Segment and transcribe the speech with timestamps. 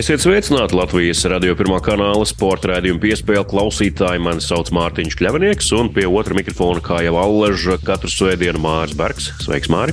[0.00, 4.22] Esiet sveicināti Latvijas radio pirmā kanāla sporta raidījuma piespēle klausītāji.
[4.24, 9.28] Mani sauc Mārtiņš Kļavinieks, un pie otra mikrofona, kā jau allaža, katru svētdienu Māris Bergs.
[9.44, 9.92] Sveiks, Māri!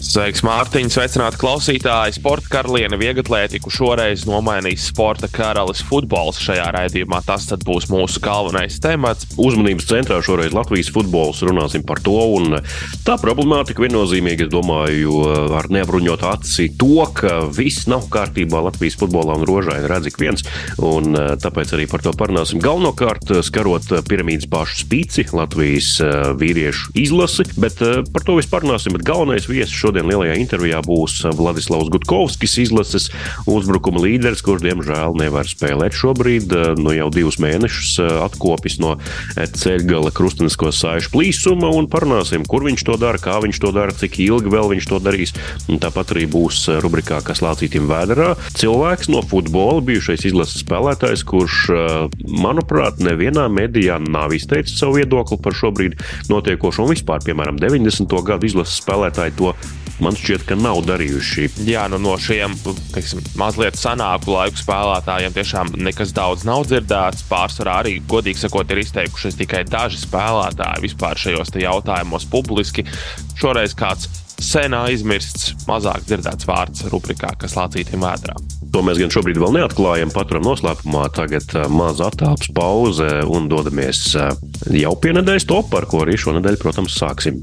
[0.00, 0.88] Sveiks, Mārtiņ!
[0.88, 2.14] Sveicināti klausītāji!
[2.16, 7.18] Sporta karaliene vieglatlētiku šoreiz nomainīs sporta karalis futbols šajā raidījumā.
[7.26, 9.28] Tas būs mūsu galvenais temats.
[9.36, 11.42] Uzmanības centrā šoreiz Latvijas futbols.
[11.44, 12.16] Runāsim par to.
[13.04, 15.18] Tā problemātika viennozīmīgi, es domāju,
[15.58, 20.46] ar neapbruņot aci to, ka viss nav kārtībā Latvijas futbolā un rožaini redz ik viens.
[20.80, 22.62] Un tāpēc arī par to parunāsim.
[22.64, 25.92] Galvenokārt skarot piramīdas pašu spīci Latvijas
[26.40, 27.84] vīriešu izlasi, bet
[28.16, 28.96] par to vispār runāsim.
[28.96, 33.08] Bet galvenais viesis šodien lielajā intervijā būs Vladislavs Gutkovskis, izlases
[33.50, 36.54] uzbrukuma līderis, kurš diemžēl nevar spēlēt šobrīd.
[36.78, 38.92] Nu, jau divus mēnešus eh, atkopis no
[39.34, 44.20] ceļgala krustenisko sāļu plīsuma un parunāsim, kur viņš to dara, kā viņš to dara, cik
[44.22, 45.34] ilgi vēl viņš to darīs.
[45.66, 48.36] Un tāpat arī būs rubrikā, kas lācītim vēderā.
[48.60, 55.40] Cilvēks no futbola, bijušais izlases spēlētājs, kurš, eh, manuprāt, nevienā medijā nav izteicis savu viedokli
[55.42, 55.98] par šobrīd
[56.30, 58.22] notiekošo un vispār, piemēram, 90.
[58.30, 59.54] gadu izlases spēlētāji to
[60.00, 61.48] man šķiet, ka nav darījuši.
[61.68, 62.56] Jā, nu no šiem
[62.94, 67.26] teiksim, mazliet senāku laiku spēlētājiem tiešām nekas daudz nav dzirdēts.
[67.30, 72.86] Pārsvarā arī, godīgi sakot, ir izteikušies tikai daži spēlētāji vispār šajos jautājumos publiski.
[73.40, 74.08] Šoreiz kāds
[74.40, 78.36] sen aizmirsts, mazāk dzirdēts vārds rubrikā, kas lācītiem vētrā.
[78.70, 81.08] To mēs gan šobrīd vēl neatklājam, paturam noslēpumā.
[81.16, 86.96] Tagad maza attēlps pauze un dodamies jau pie nedēļas topā, ar ko arī šonadēļ, protams,
[87.02, 87.42] sāksim.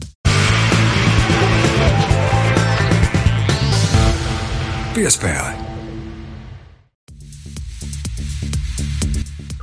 [4.97, 5.51] Piespēle.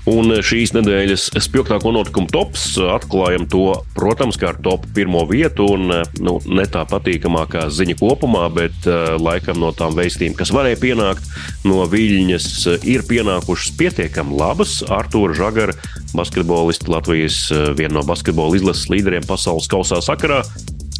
[0.06, 3.64] Un šīs nedēļas spilgtāko notikumu tops atklājam to,
[3.96, 5.66] protams, kā ar top pirmo vietu.
[5.74, 5.90] Un,
[6.22, 11.26] nu, ne tā patīkamākā ziņa kopumā, bet uh, laikam no tām veistījumiem, kas varēja pienākt
[11.66, 12.48] no Viļņas,
[12.86, 14.84] ir pienākušas pietiekami labas.
[14.86, 15.74] Artūra Žagara,
[16.14, 17.40] basketbolists, Latvijas
[17.74, 20.44] viena no basketbola izlases līderiem pasaules kausā sakarā,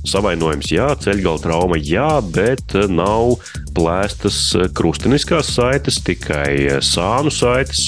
[0.05, 3.39] Savainojums, jā, ceļgala trauma, jā, bet eh, nav
[3.75, 7.87] plēstas eh, krustiniskās saites, tikai eh, sānu saites.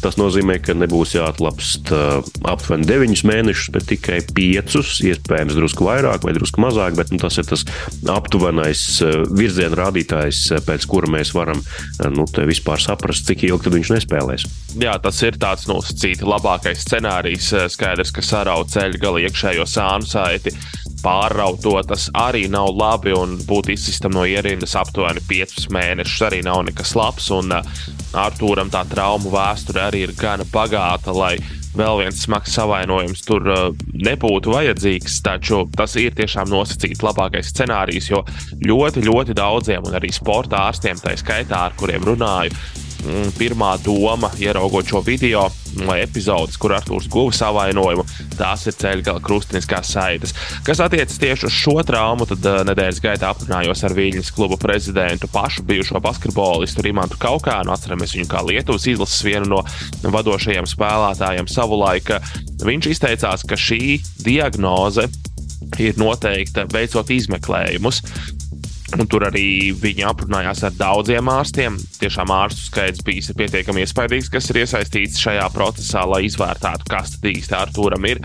[0.00, 1.90] Tas nozīmē, ka nebūs jāatlapst
[2.48, 4.78] aptuveni 9 mēnešus, bet tikai 5,
[5.10, 6.96] iespējams, drusku vairāk vai drusku mazāk.
[6.96, 7.66] Bet nu, tas ir tas
[8.08, 8.80] aptuvenais
[9.36, 11.60] virziena rādītājs, pēc kura mēs varam
[12.16, 14.46] nu, vispār saprast, cik ilgi viņš nespēlēs.
[14.80, 17.52] Jā, tas ir tāds nosacīti labākais scenārijs.
[17.74, 20.56] Skaidrs, ka sarauc ceļa gala iekšējo sānu saiti
[21.04, 26.64] pārrautot, tas arī nav labi un būt izsistam no ierindas aptuveni 5 mēnešus arī nav
[26.68, 27.30] nekas labs.
[27.34, 27.80] Un uh,
[28.20, 31.36] Arthūram tā traumu vēsture arī ir gana bagāta, lai
[31.76, 33.62] vēl viens smags savainojums tur uh,
[33.94, 35.20] nebūtu vajadzīgs.
[35.26, 38.24] Taču tas ir tiešām nosacīts labākais scenārijs, jo
[38.66, 42.54] ļoti, ļoti daudziem, un arī sporta ārstiem, tā skaitā, ar kuriem runāju,
[43.38, 45.46] pirmā doma, ieraugot šo video
[45.86, 48.04] vai epizodus, kur Arthurs guva savainojumu,
[48.38, 50.34] tās ir ceļgala krustiniskās saites.
[50.66, 55.30] Kas attiecas tieši uz šo traumu, tad uh, nedēļas gaitā aprunājos ar Viļņas kluba prezidentu,
[55.30, 57.72] pašu bijušo basketbolistu Rimantu Kaukānu.
[57.74, 59.62] Atceramies viņu kā Lietuvas izlases vienu no
[60.16, 62.14] vadošajiem spēlētājiem savulaik.
[62.66, 65.06] Viņš izteicās, ka šī diagnoze
[65.78, 68.02] ir noteikta veicot izmeklējumus.
[68.98, 71.76] Un tur arī viņi aprunājās ar daudziem ārstiem.
[72.00, 77.28] Tiešām ārstu skaits bija pietiekami iespaidīgs, kas ir iesaistīts šajā procesā, lai izvērtētu, kas tad
[77.30, 78.22] īsti Arthūram ir.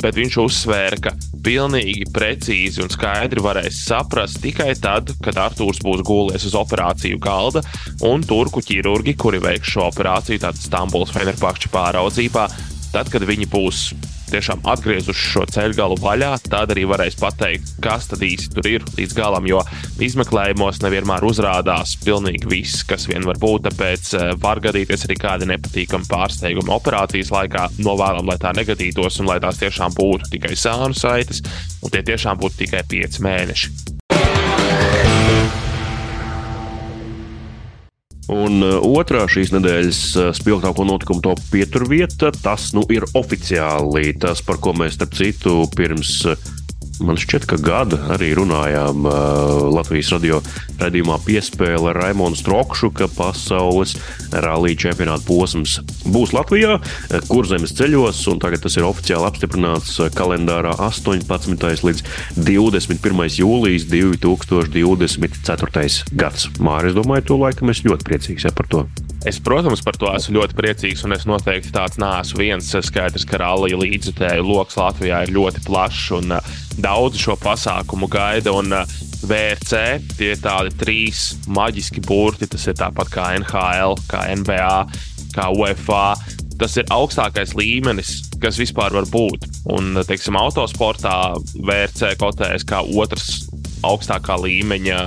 [0.00, 1.12] Bet viņš uzsvēra, ka
[1.44, 7.62] pilnīgi precīzi un skaidri varēs saprast tikai tad, kad Arthurs būs gūlies uz operāciju galda,
[8.08, 12.48] un turku ķirurgi, kuri veiks šo operāciju, tātad Stambulas Fenerbahča pāraudzībā,
[12.94, 13.84] tad, kad viņi būs
[14.30, 18.86] tiešām atgriezuši šo ceļu galu vaļā, tad arī varēs pateikt, kas tad īsti tur ir
[18.96, 19.46] līdz galam.
[19.50, 19.62] Jo
[20.02, 23.66] izmeklējumos nevienmēr uzrādās pilnīgi viss, kas vien var būt.
[23.68, 27.68] Tāpēc eh, var gadīties arī kādi nepatīkami pārsteigumi operācijas laikā.
[27.84, 31.42] Novēlam, lai tā negadītos un lai tās tiešām būtu tikai sānu saites,
[31.82, 33.99] un tie tiešām būtu tikai 5 mēneši.
[38.30, 44.14] Un uh, otrā šīs nedēļas uh, spilgtāko notikumu top pieturvieta, tas nu ir oficiāli.
[44.22, 46.20] Tas, par ko mēs, starp citu, pirms
[47.04, 49.12] man šķiet, ka gadu arī runājām uh,
[49.74, 50.40] Latvijas radio
[50.80, 53.96] redzījumā piespēle ar Raimonu Strokšu, ka pasaules
[54.32, 56.78] rallija čempionāta posms būs Latvijā,
[57.28, 61.84] kurzemes ceļos, un tagad tas ir oficiāli apstiprināts kalendārā 18.
[61.90, 62.00] līdz
[62.38, 63.28] 21.
[63.42, 66.04] jūlijas 2024.
[66.12, 66.48] gads.
[66.60, 68.80] Māris, domāju, to laikam es ļoti priecīgs ja, par to.
[69.28, 72.70] Es, protams, par to esmu ļoti priecīgs, un es noteikti tāds neesmu viens.
[72.86, 78.54] Skaidrs, ka rallija līdzjutēju lokus Latvijā ir ļoti plašs, un uh, daudz šo pasākumu gaida.
[78.56, 82.48] Un, uh, VRC tie ir tādi trīs maģiski burti.
[82.50, 84.76] Tas ir tāpat kā NHL, kā NBA,
[85.36, 86.04] kā UEFA.
[86.60, 89.46] Tas ir augstākais līmenis, kas vispār var būt.
[89.72, 91.16] Un, teiksim, autosportā
[91.56, 93.49] VRC kotējas kā otrs
[93.86, 94.98] augstākā līmeņa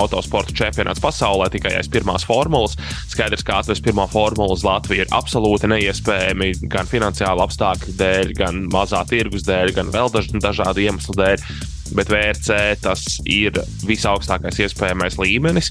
[0.00, 2.76] autosporta čempionāts pasaulē tikai aiz pirmās formulas.
[3.12, 8.64] Skaidrs, ka atvest pirmā formula uz Latviju ir absolūti neiespējami gan finansiālu apstākļu dēļ, gan
[8.72, 11.46] mazā tirgus dēļ, gan vēl daž dažādu iemeslu dēļ.
[11.92, 15.68] Bet VRC tas ir visaugstākais iespējamais līmenis.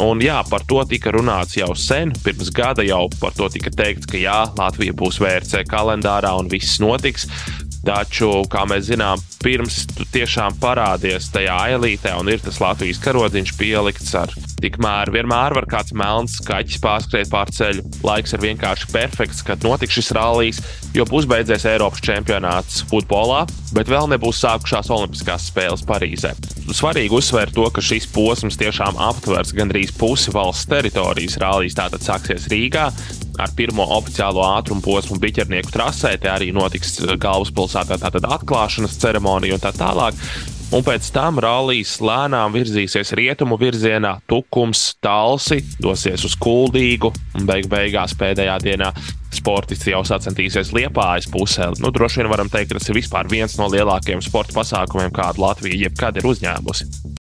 [0.00, 4.08] Un jā, par to tika runāts jau sen, pirms gada jau par to tika teikts,
[4.08, 7.28] ka jā, Latvija būs VRC kalendārā un viss notiks.
[7.86, 13.54] Taču, kā mēs zinām, pirms tu tiešām parādies tajā ailītē un ir tas Latvijas karodziņš
[13.60, 17.84] pielikts ar tikmēr vienmēr var kāds melns kaķis pārskriet pār ceļu.
[18.06, 20.60] Laiks ir vienkārši perfekts, kad notiks šis rallijs,
[20.96, 23.44] jo būs beidzies Eiropas čempionāts futbolā,
[23.76, 26.34] bet vēl nebūs sākušās Olimpiskās spēles Parīzē.
[26.68, 31.38] Svarīgi uzsvērt to, ka šis posms tiešām aptvers gandrīz pusi valsts teritorijas.
[31.40, 32.90] Rallijs tātad sāksies Rīgā,
[33.38, 36.16] ar pirmo oficiālo ātrumu posmu biķernieku trasē.
[36.20, 40.18] Te arī notiks galvaspilsētā tātad atklāšanas ceremonija un tā tālāk.
[40.68, 47.70] Un pēc tam rallijas lēnām virzīsies rietumu virzienā, tukums, talsi, dosies uz kuldīgu un beig
[47.72, 48.90] beigās pēdējā dienā
[49.32, 51.70] sportisti jau sacensties Liepājas pusē.
[51.80, 53.00] Nu, droši vien varam teikt, ka tas ir
[53.32, 57.17] viens no lielākajiem sporta pasākumiem, kādu Latvija jebkad ir uzņēmusi.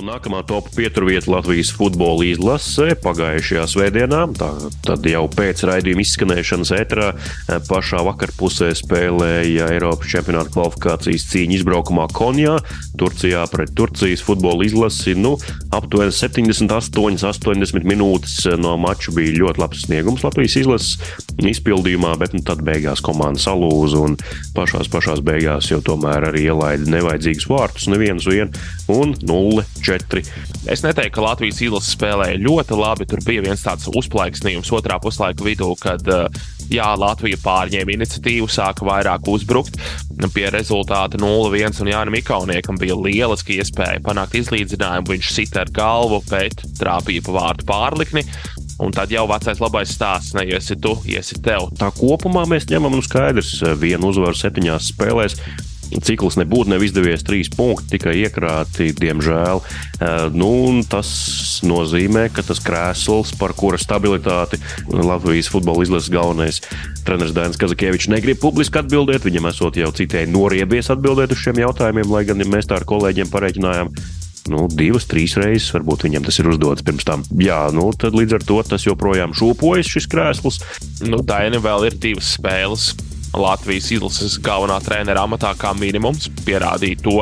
[0.00, 4.20] Un nākamā top pieturvieta Latvijas futbola izlasē pagājušajā svētdienā.
[4.40, 4.46] Tā,
[4.86, 12.06] tad jau pēc raidījuma izskanēšanas ēterā eh, pašā vakarpusē spēlēja Eiropas čempionāta kvalifikācijas cīņa izbraukumā
[12.16, 12.54] Konjā,
[12.96, 15.12] Turcijā pret Turcijas futbola izlasi.
[15.12, 15.34] Nu,
[15.76, 20.96] aptuveni 78, 80 minūtes no mača bija ļoti labs sniegums Latvijas izlases
[21.52, 24.16] izpildījumā, bet nu, tad beigās komanda salūza un
[24.56, 28.56] pašās, pašās beigās jau tomēr arī ielaida nevajadzīgus vārtus, neviens vien
[28.88, 30.22] un 0 4.
[30.72, 33.08] Es neteiktu, ka Latvijas izlase spēlēja ļoti labi.
[33.10, 36.28] Tur bija viens tāds uzplaiksnījums otrā puslaika vidū, kad uh,
[36.72, 39.78] jā, Latvija pārņēma iniciatīvu, sāka vairāk uzbrukt.
[40.32, 45.12] Pie rezultāta 0-1 un Jānis Mikauniekam bija lieliski iespēja panākt izlīdzinājumu.
[45.12, 48.24] Viņš sita ar galvu, bet trāpīja pa vārtu pārlikni.
[48.82, 51.68] Un tad jau vecais labais stāsts, ne iesi tu, iesi tev.
[51.78, 55.36] Tā kopumā mēs ņemam nu skaidrs vienu uzvaru septiņās spēlēs
[56.00, 59.62] cikls nebūtu nevis izdevies trīs punkti, tikai iekrāti, diemžēl.
[59.62, 60.52] Eh, nu,
[60.88, 61.10] tas
[61.66, 64.60] nozīmē, ka tas krēsls, par kura stabilitāti
[64.92, 66.62] Latvijas futbola izlases galvenais
[67.06, 69.26] treneris Dainis Kazakievičs negrib publiski atbildēt.
[69.26, 72.88] Viņam esot jau citēji noriebies atbildēt uz šiem jautājumiem, lai gan ja mēs tā ar
[72.88, 73.92] kolēģiem pareiķinājām
[74.50, 77.22] nu, divas, trīs reizes varbūt viņam tas ir uzdots pirms tam.
[77.38, 80.60] Jā, nu, tad līdz ar to tas joprojām šūpojas šis krēsls.
[81.06, 82.90] Nu, Daini vēl ir divas spēles
[83.38, 87.16] Latvijas izlases galvenā trenera amatā kā minimums, pierādīja to,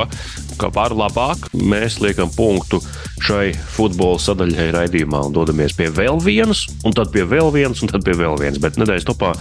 [0.60, 1.50] ka var labāk.
[1.54, 2.80] Mēs liekam punktu
[3.24, 7.92] šai futbola sadaļai raidījumā un dodamies pie vēl vienas, un tad pie vēl vienas, un
[7.92, 8.60] tad pie vēl vienas.
[8.62, 9.34] Bet nedēļas topā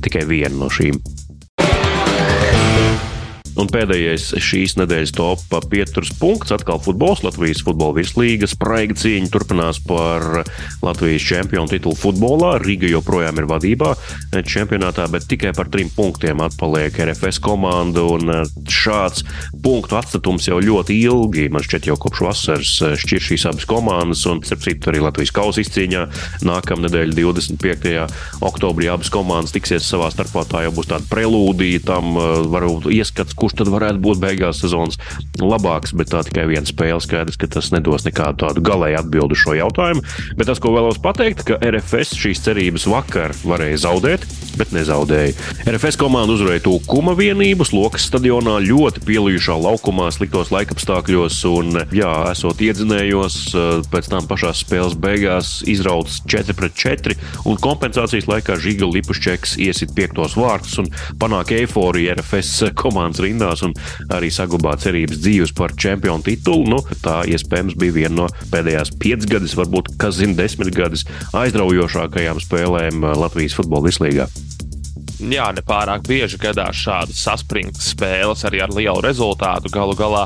[0.00, 1.00] tikai viena no šīm.
[3.64, 7.22] Un pēdējais šīs nedēļas topā pieturas punkts atkal futbols.
[7.24, 10.42] Latvijas futbola virslīgas spraiga cīņa turpinās par
[10.84, 12.58] Latvijas čempionu titulu futbolā.
[12.60, 13.94] Riga joprojām ir vadībā
[14.34, 18.04] čempionātā, bet tikai par trim punktiem atpaliek RFS komanda.
[18.04, 18.34] Un
[18.68, 19.24] šāds
[19.64, 24.26] punktu atstatums jau ļoti ilgi, man šķiet, jau kopš vasaras šķir šīs abas komandas.
[24.28, 26.04] Un, starp citu, arī Latvijas kausa izcīņā
[26.44, 27.96] nākamnedēļ, 25.
[28.44, 30.44] oktobrī, abas komandas tiksies savā starpā.
[30.52, 32.12] Tā jau būs tāda prelūdija tam,
[32.52, 34.98] varbūt ieskats, kurš tad varētu būt beigās sezonas
[35.40, 35.94] labāks.
[35.96, 40.04] Bet tā tikai viena spēle skaidrs, ka tas nedos nekādu tādu galēju atbildi šo jautājumu.
[40.38, 44.26] Bet tas, ko vēlos pateikt, ka RFS šīs cerības vakar varēja zaudēt,
[44.58, 45.34] bet nezaudēja.
[45.68, 52.60] RFS komanda uzvarēja Tūkuma vienību, Lokas stadionā ļoti pielījušā laukumā, sliktos laikapstākļos un, jā, esot
[52.62, 53.38] iedzinējos,
[53.90, 57.16] pēc tam pašās spēles beigās izrauts 4 pret 4
[57.50, 63.62] un kompensācijas laikā Žiga Lipušķeks iesit piektos vārtus un panāk eiforiju RFS komandas rindā rindās
[63.64, 63.74] un
[64.14, 66.64] arī saglabāt cerības dzīves par čempionu titulu.
[66.74, 73.56] Nu, tā iespējams bija viena no pēdējās piecgadus, varbūt kas zina, desmitgadus aizraujošākajām spēlēm Latvijas
[73.58, 74.28] futbola vislīgā.
[75.20, 79.70] jā, nepārāk bieži gadās šādas saspringtas spēles arī ar lielu rezultātu.
[79.72, 80.24] Galu galā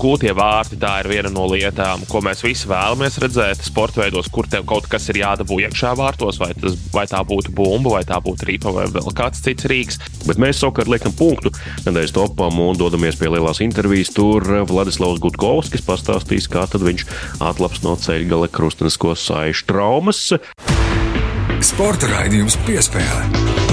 [0.00, 4.48] gūtie vārti tā ir viena no lietām, ko mēs visi vēlamies redzēt sporta veidos, kur
[4.50, 8.20] tev kaut kas ir jādabū iekšā vārtos, vai, tas, vai tā būtu bumba, vai tā
[8.22, 10.00] būtu ripa, vai vēl kāds cits rīks.
[10.28, 11.52] Bet mēs savukārt liekam punktu
[11.86, 14.14] nedēļas topam un dodamies pie lielās intervijas.
[14.16, 17.06] Tur Vladislavs Gutkovskis pastāstīs, kā viņš
[17.44, 20.26] atlaps no ceļa gala krustenisko saišu traumas.
[21.64, 23.65] Sporta raidījums piespēlē.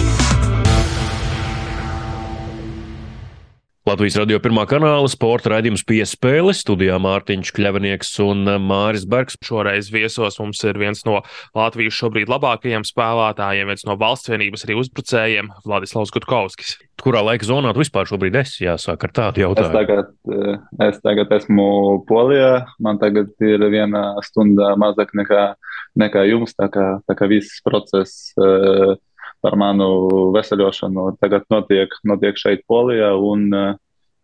[3.84, 9.36] Latvijas radio pirmā kanāla sporta raidījums piespēle studijā Mārtiņš Kļavinieks un Māris Bergs.
[9.44, 11.18] Šoreiz viesos mums ir viens no
[11.52, 16.78] Latvijas šobrīd labākajiem spēlētājiem, viens no valsts vienības arī uzbrucējiem- Vladislavs Gutkovskis.
[17.04, 18.64] Kurā laika zonā tu vispār šobrīd esi?
[18.64, 19.76] Jāsāk ar tādu jautājumu.
[19.76, 25.56] Es tagad, eh, es tagad esmu Polijā, man tagad ir viena stunda mazāk nekā,
[26.00, 28.32] nekā jums, tā kā, tā kā viss process.
[28.40, 28.96] Uh,
[29.44, 33.12] par manu veseļošanu tagad notiek, notiek šeit, Polijā.
[33.20, 33.74] Un uh,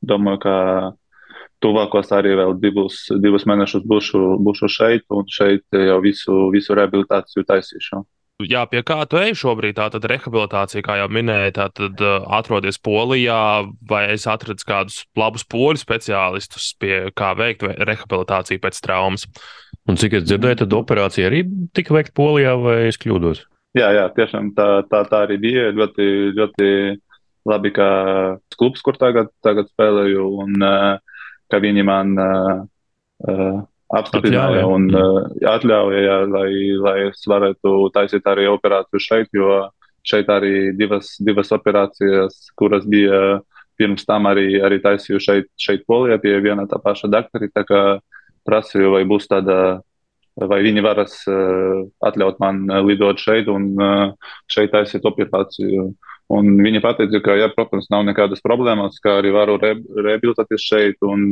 [0.05, 0.55] domāju, ka
[1.63, 7.45] tuvākos arī vēl divus, divus mēnešus būšu, būšu šeit, un šeit jau visu, visu rehabilitāciju
[7.47, 8.05] taisīšu.
[8.47, 9.75] Jā, pie kā tu ej šobrīd?
[9.75, 15.01] Tā tad rehabilitācija, kā jau minēji, tā tad uh, atrodies Polijā, vai es atradu kādus
[15.19, 19.27] labus poļu speciālistus, pie kā veikt rehabilitāciju pēc traumas.
[19.91, 21.43] Un cik es dzirdēju, tad operācija arī
[21.75, 23.43] tika veikta Polijā, vai es kļūdos?
[23.77, 25.69] Jā, jā, tiešām tā, tā, tā arī bija.
[25.77, 26.05] Ļoti,
[26.37, 26.69] ļoti
[27.49, 27.89] labi, ka
[28.57, 33.59] klubs, kur tagad, tagad spēlēju, un uh, ka viņi man uh,
[33.99, 35.19] apstiprināja un uh,
[35.53, 36.49] atļauja, jā, lai,
[36.81, 39.61] lai es varētu taisīt arī operāciju šeit, jo
[40.05, 43.39] šeit arī divas, divas operācijas, kuras bija
[43.79, 47.47] pirms tam arī, arī taisīju šeit, šeit Polijā pie viena tā paša doktora.
[47.53, 47.83] Tā kā
[48.47, 49.79] prasīju, vai būs tāda
[50.47, 55.89] vai viņi varas uh, atļaut man eh, lidot šeit un uh, šeit taisīt operāciju.
[56.29, 60.99] Un viņa teica, ka, ja, protams, nav nekādas problēmas, ka arī varu re, rehabilitēties šeit.
[61.01, 61.31] Un,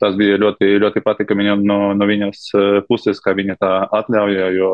[0.00, 2.46] tas bija ļoti, ļoti patīkami no, no viņas
[2.88, 4.70] puses, ka viņa tā atļauja, jo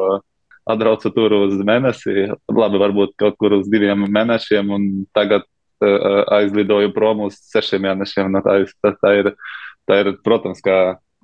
[0.70, 4.86] atbraucu tur uz mēnesi, labi, varbūt kaut kur uz diviem mēnešiem, un
[5.16, 5.48] tagad
[5.82, 8.30] aizlidoju prom uz sešiem mēnešiem.
[8.30, 9.32] No tā, tā, tā, ir,
[9.90, 10.78] tā ir, protams, kā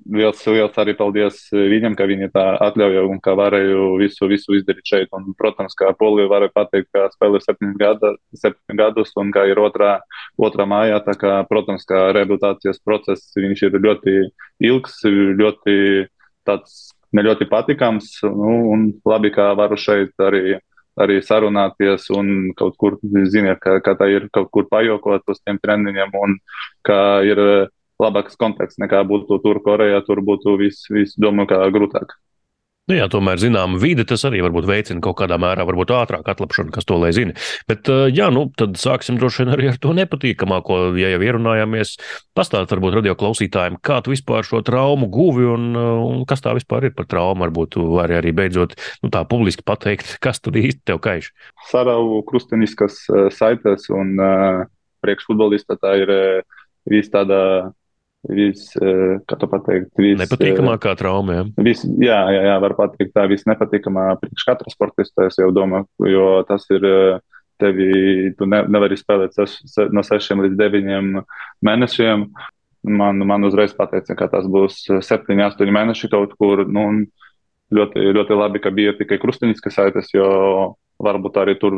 [0.09, 4.93] liels, liels arī paldies viņam, ka viņi tā atļauja un ka varēju visu, visu izdarīt
[4.93, 5.11] šeit.
[5.17, 9.61] Un, protams, kā Polija varēja pateikt, ka spēlē septiņus gada, septiņu gadus un ka ir
[9.63, 9.99] otrā,
[10.41, 11.03] otrā mājā.
[11.07, 14.17] Tā kā, protams, kā rehabilitācijas process viņš ir ļoti
[14.71, 15.03] ilgs,
[15.43, 15.77] ļoti
[16.49, 16.81] tāds
[17.17, 18.17] ne ļoti patīkams.
[18.25, 20.61] Nu, un labi, ka varu šeit arī
[21.01, 25.61] arī sarunāties un kaut kur, ziniet, ka, ka tā ir kaut kur pajokot uz tiem
[25.63, 26.35] treniņiem un
[26.87, 27.41] ka ir
[28.01, 30.03] labāks konteksts nekā būtu tur Korejā.
[30.07, 32.17] Tur būtu viss, vis, domāju, kā grūtāk.
[32.91, 36.73] Nu jā, tomēr zināma vide tas arī varbūt veicina kaut kādā mērā, varbūt ātrāk atlapšanu,
[36.75, 37.37] kas to lai zina.
[37.71, 41.93] Bet, jā, nu, tad sāksim droši vien arī ar to nepatīkamāko, ja jau ierunājāmies.
[42.35, 46.89] Pastāst varbūt radio klausītājiem, kā tu vispār šo traumu guvi un, un kas tā vispār
[46.89, 47.45] ir par traumu.
[47.45, 51.31] Varbūt tu vari arī beidzot nu, tā publiski pateikt, kas tad īsti tev kaiš.
[51.71, 53.05] Saravu krusteniskas
[53.37, 54.17] saites un
[55.05, 56.17] priekšfutbolista tā ir
[56.91, 57.71] viss tāda
[58.29, 61.39] vis, eh, kā to pateikt, vis, nepatīkamākā trauma.
[61.39, 61.45] Ja?
[61.65, 66.27] Vis, jā, jā, jā, var pateikt, tā visnepatīkamā priekš katra sportista, es jau domāju, jo
[66.49, 67.21] tas ir eh,
[67.61, 71.13] tevi, tu ne, nevari spēlēt seš, se, no sešiem līdz deviņiem
[71.67, 72.27] mēnešiem.
[72.81, 76.63] Man, man uzreiz pateica, ka tas būs septiņi, astoņi mēneši kaut kur.
[76.65, 76.87] Nu,
[77.77, 80.31] ļoti, ļoti labi, ka bija tikai krustiņas, kas aitas, jo
[81.01, 81.77] varbūt arī tur,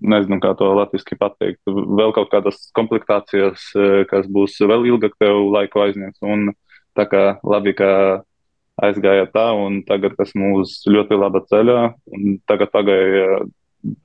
[0.00, 5.48] nezinu, kā to latviešu pateikt, vēl kaut kādas komplikācijas, e, kas būs vēl ilgāk tev
[5.54, 6.20] laiku aizņems.
[6.22, 6.50] Un
[6.98, 7.90] tā kā labi, ka
[8.82, 11.78] aizgāja tā, un tagad esmu uz ļoti laba ceļa,
[12.50, 13.40] tagad pagāja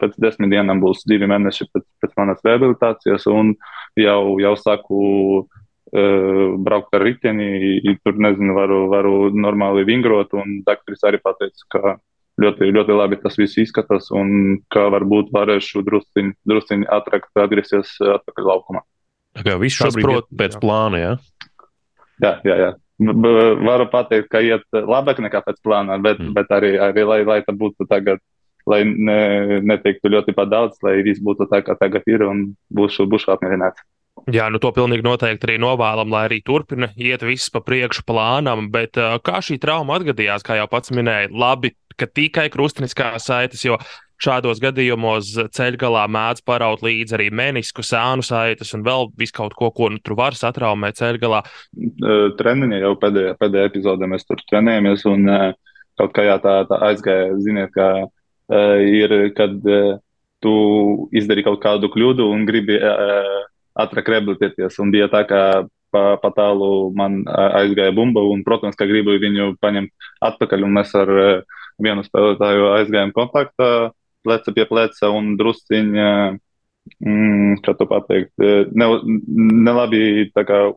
[0.02, 3.54] pēc desmit dienām būs divi mēneši pēc, pēc manas rehabilitācijas, un
[4.00, 5.02] jau, jau saku
[5.42, 11.96] uh, braukt ar riteni, tur nezinu, varu, varu normāli vingrot, un daktaris arī pateica, ka
[12.42, 18.50] ļoti, ļoti labi tas viss izskatās, un kā varbūt varēšu drusciņi, drusciņi atrakt, atgriezties atpakaļ
[18.50, 18.84] laukumā.
[19.38, 20.62] Tā kā viss šobrīd prot, pēc jā.
[20.62, 21.14] plāna, jā?
[22.24, 22.72] Jā, jā, jā.
[23.04, 23.32] B
[23.66, 26.36] varu pateikt, ka iet labāk nekā pēc plāna, bet, mm.
[26.38, 28.22] bet arī, arī lai, lai tā būtu tagad,
[28.70, 33.10] lai ne, neteiktu ļoti pa daudz, lai viss būtu tā, kā tagad ir, un būšu,
[33.10, 33.82] būšu apmierināts.
[34.32, 38.70] Jā, nu to pilnīgi noteikti arī novēlam, lai arī turpina iet viss pa priekšu plānam,
[38.72, 43.78] bet kā šī trauma atgadījās, kā jau pats minēja, labi ka tikai krustveida saites, jo
[44.24, 49.72] šādos gadījumos ceļgalā mēdz paraut līdzi arī menisku, sānu saites un vēl visu kaut ko,
[49.76, 51.44] ko nu, tur var satraumēt ceļgalā.
[52.40, 55.28] Treniņā jau pēdējā, pēdējā epizodē mēs tur trenējamies un
[56.00, 57.90] kaut kā jā, tā, tā aizgāja, ziniet, kā
[58.88, 59.60] ir, kad
[60.44, 60.56] tu
[61.16, 62.80] izdarīji kaut kādu kļūdu un gribi
[63.80, 64.78] ātrāk rehabilitēties.
[64.84, 65.42] Un bija tā, ka
[65.94, 70.66] pa, pa tālu man aizgāja bumba, un, protams, ka gribu viņu paņemt atpakaļ.
[70.78, 71.12] Mēs ar
[71.82, 73.70] vienu spēlētāju aizgājām kontaktā,
[74.26, 76.16] pleca pie pleca un drusciņā.
[77.00, 78.34] Mm, kā to pateikt,
[78.76, 78.88] ne,
[79.64, 80.26] nelabi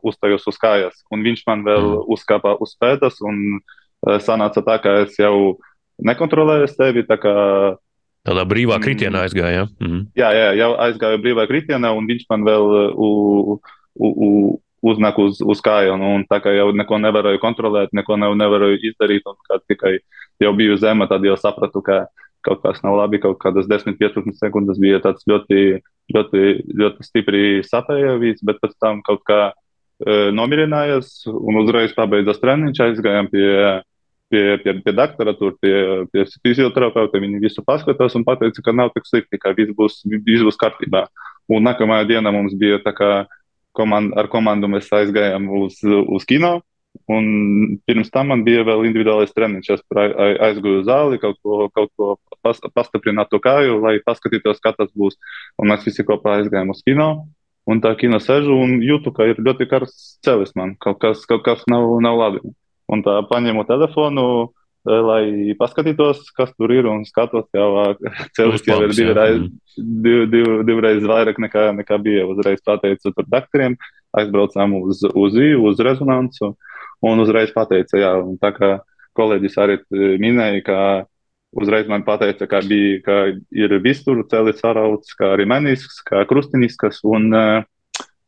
[0.07, 1.01] uzstājos uz kājas.
[1.11, 2.05] Un viņš man vēl mm.
[2.15, 3.59] uzkāpa uz pēdas, un
[4.23, 5.57] sanāca tā, ka es jau
[5.99, 7.03] nekontrolēju sevi.
[7.09, 7.35] Tā kā
[8.27, 8.83] Tādā brīvā mm.
[8.83, 9.63] kritienā aizgāja.
[9.63, 9.65] Ja?
[9.79, 10.05] Mm.
[10.19, 13.09] Jā, jā, jau aizgāju brīvā kritienā, un viņš man vēl u,
[13.57, 14.31] u, u,
[14.91, 16.03] uznāk uz, uz kājām.
[16.29, 19.97] Tā kā jau neko nevarēju kontrolēt, neko nevarēju izdarīt, un kā tikai
[20.43, 22.05] jau biju zema, tad jau sapratu, ka
[22.45, 23.21] kaut kas nav labi.
[23.23, 25.79] Kaut kādas 10-15 sekundes bija tāds ļoti,
[26.15, 26.43] ļoti,
[26.83, 33.31] ļoti stipri sapējis, bet pēc tam kaut kā e, nomierinājās un uzreiz pabeidzās treniņš, aizgājām
[33.31, 33.47] pie
[34.29, 35.73] pie, pie, pie doktora, pie,
[36.11, 37.21] pie fizioterapeuta.
[37.23, 41.07] Viņi visu paskatās un pateica, ka nav tik slikti, ka viss būs, viss būs kārtībā.
[41.51, 43.11] Un nākamajā dienā mums bija tā kā
[43.77, 46.59] komand, ar komandu mēs aizgājām uz, uz kino.
[47.13, 49.69] Un pirms tam man bija vēl individuālais treniņš.
[49.75, 54.73] Es aizgāju uz zāli, kaut ko, kaut ko pas, pastiprināt to kāju, lai paskatītos, kā
[54.75, 55.19] tas būs.
[55.61, 57.27] Un mēs visi kopā aizgājām uz kino.
[57.67, 60.73] Un tā kino sēžu un jūtu, ka ir ļoti karsts celis man.
[60.83, 62.41] Kaut kas, kaut kas nav, nav labi.
[62.87, 64.25] Un tā paņēmu telefonu,
[64.87, 65.23] eh, lai
[65.59, 66.87] paskatītos, kas tur ir.
[66.87, 67.69] Un skatos, jau
[68.37, 69.41] celis jau ir divreiz,
[69.77, 72.27] div, div, divreiz vairāk nekā, nekā bija.
[72.31, 73.77] Uzreiz pateicu tur doktoriem,
[74.17, 76.55] aizbraucām uz, uz IU, uz rezonansu
[77.05, 78.71] un uzreiz pateica, jā, un tā kā
[79.17, 79.77] kolēģis arī
[80.21, 80.79] minēja, ka
[81.57, 83.17] uzreiz man pateica, ka, bija, ka
[83.55, 87.01] ir visur celis sarauts, kā arī menisks, kā krustiniskas.
[87.07, 87.65] Un, uh,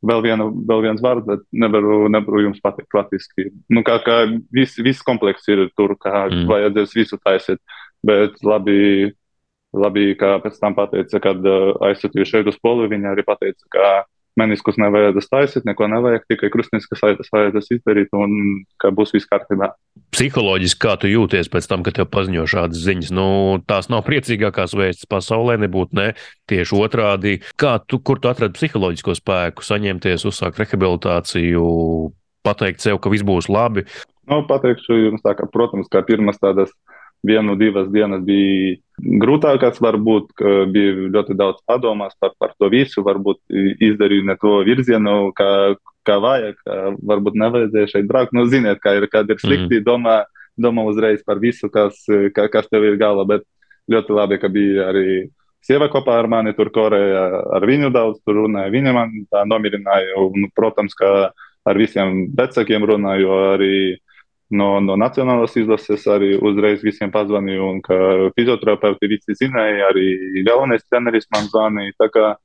[0.05, 3.49] vēl, viena, vēl viens vārds, bet nevaru, nevaru jums pateikt latviski.
[3.71, 4.21] Nu, kā, kā
[4.55, 6.45] viss, viss komplekss ir tur, kā mm.
[6.49, 7.59] vajadzēs visu taisīt.
[8.05, 9.11] Bet labi,
[9.75, 13.89] labi, kā pēc tam pateica, kad uh, aizsūtīju šeit uz poli, viņa arī pateica, ka
[14.39, 19.71] meniskus nevajadzēs taisīt, neko nevajag, tikai krustniskas saites vajadzēs izdarīt un ka būs viss kārtībā.
[20.15, 23.27] Psiholoģiski, kā tu jūties pēc tam, kad tev paziņo šādas ziņas, nu,
[23.69, 26.07] tās nav priecīgākās vēstis pasaulē, nebūtu ne
[26.49, 27.35] tieši otrādi.
[27.59, 31.65] Kā tu, kur tu atradi psiholoģisko spēku, saņemties, uzsākt rehabilitāciju,
[32.47, 33.85] pateikt sev, ka viss būs labi?
[34.29, 36.73] Nu, pateikšu jums tā, ka, protams, kā pirmas tādas
[37.25, 38.77] vienu, divas dienas bija
[39.21, 43.39] grūtākās, varbūt bija ļoti daudz padomās par, par to visu, varbūt
[43.89, 45.75] izdarīju ne to virzienu, kā,
[46.07, 46.59] kā vajag,
[47.11, 48.35] varbūt nevajadzēja šeit braukt.
[48.35, 49.87] Nu, ziniet, kā ir, kad ir slikti, mm.
[49.87, 50.21] domā,
[50.59, 52.01] domā uzreiz par visu, kas,
[52.35, 53.47] ka, kas tev ir galva, bet
[53.91, 55.09] ļoti labi, ka bija arī
[55.65, 57.23] sieva kopā ar mani tur Korejā,
[57.55, 61.31] ar viņu daudz tur runāja, viņa man tā nomierināja, un, protams, ka
[61.67, 63.73] ar visiem vecākiem runāju, arī
[64.49, 67.97] no, no nacionālās izlases arī uzreiz visiem pazvanīju, un ka
[68.37, 72.37] fizioterapeiti visi zināja, arī galvenais treneris man zvanīja.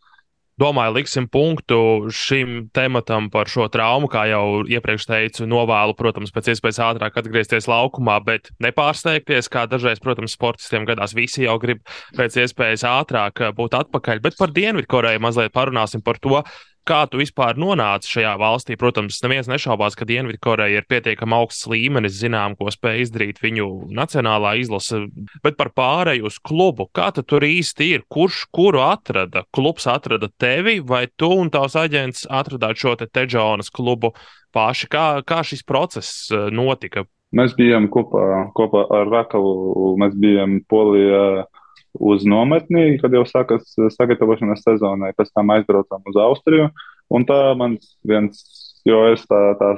[0.54, 1.76] Domāju, liksim punktu
[2.14, 7.66] šim tematam par šo traumu, kā jau iepriekš teicu, novēlu, protams, pēc iespējas ātrāk atgriezties
[7.66, 11.82] laukumā, bet nepārsteigties, kā dažreiz, protams, sportistiem gadās, visi jau grib
[12.14, 14.22] pēc iespējas ātrāk būt atpakaļ.
[14.22, 16.44] Bet par Dienvidkoreju mazliet parunāsim par to,
[16.84, 18.76] Kā tu vispār nonāci šajā valstī?
[18.76, 24.52] Protams, neviens nešaubās, ka Dienvidkoreja ir pietiekami augsts līmenis, zinām, ko spēj izdarīt viņu nacionālā
[24.60, 25.06] izlase,
[25.44, 26.90] bet par pārēju uz klubu.
[26.92, 28.04] Kā tur īsti ir?
[28.12, 29.46] Kurš kuru atrada?
[29.56, 34.12] Klubs atrada tevi, vai tu un tavs aģents atradāt šo te Teģonas klubu
[34.52, 34.92] paši?
[34.92, 37.08] Kā, kā šis process eh, notika?
[37.34, 41.46] Mēs bijām kopā, kopā ar Rakavu, mēs bijām Polijā
[41.94, 45.14] uz nometni, kad jau sākas sagatavošanās sezonai.
[45.16, 46.68] Pēc tam aizbraucām uz Austriju.
[47.14, 47.76] Un tā man
[48.06, 48.40] viens,
[48.88, 49.74] jo es tā, tā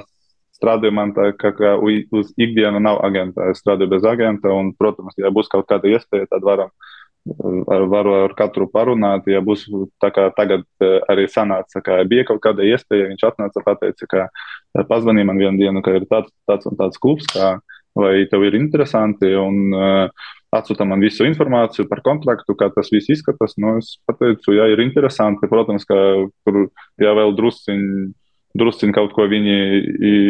[0.57, 3.51] strādāju, man tā kā, kā uz ikdienu nav agenta.
[3.51, 6.73] Es strādāju bez agenta, un, protams, ja būs kaut kāda iespēja, tad varam.
[7.27, 9.65] Ar, varu ar katru parunāt, ja būs
[9.99, 14.07] tā kā tagad eh, arī sanāca, ka bija kaut kāda iespēja, viņš atnāca un teica,
[14.13, 17.57] ka eh, pazvanīja man vienu dienu, ka ir tāds, tāds un tāds klubs, kā,
[17.99, 23.11] vai tev ir interesanti, un uh, atsūta man visu informāciju par kontraktu, kā tas viss
[23.11, 23.57] izskatās.
[23.59, 25.97] Nu, es pateicu, ja ir interesanti, protams, ka
[26.47, 26.67] tur
[27.01, 28.07] jau vēl drusciņi.
[28.57, 29.55] Drusciņi kaut ko viņi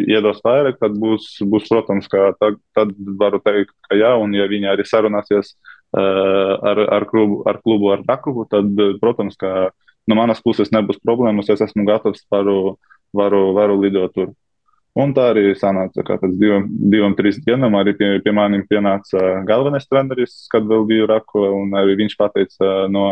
[0.10, 4.50] iedos vairāk, tad būs, būs protams, ka tad, tad varu teikt, ka jā, un ja
[4.50, 9.70] viņi arī sarunāsies uh, ar, ar, klubu, ar klubu, ar Dakubu, tad, protams, ka
[10.10, 12.76] no manas puses nebūs problēmas, es esmu gatavs, varu,
[13.16, 14.34] varu, varu lidot tur.
[14.98, 19.44] Un tā arī sanāca, ka pēc divām, divām trīs dienām arī pie, pie maniem pienāca
[19.46, 23.12] galvenais treneris, kad vēl biju Rako, un arī viņš pateica no,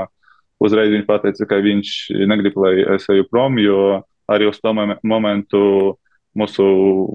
[0.65, 1.91] uzreiz viņš pateica, ka viņš
[2.31, 3.99] negrib, lai es eju prom, jo
[4.31, 4.73] arī uz to
[5.05, 5.61] momentu
[6.35, 6.65] mūsu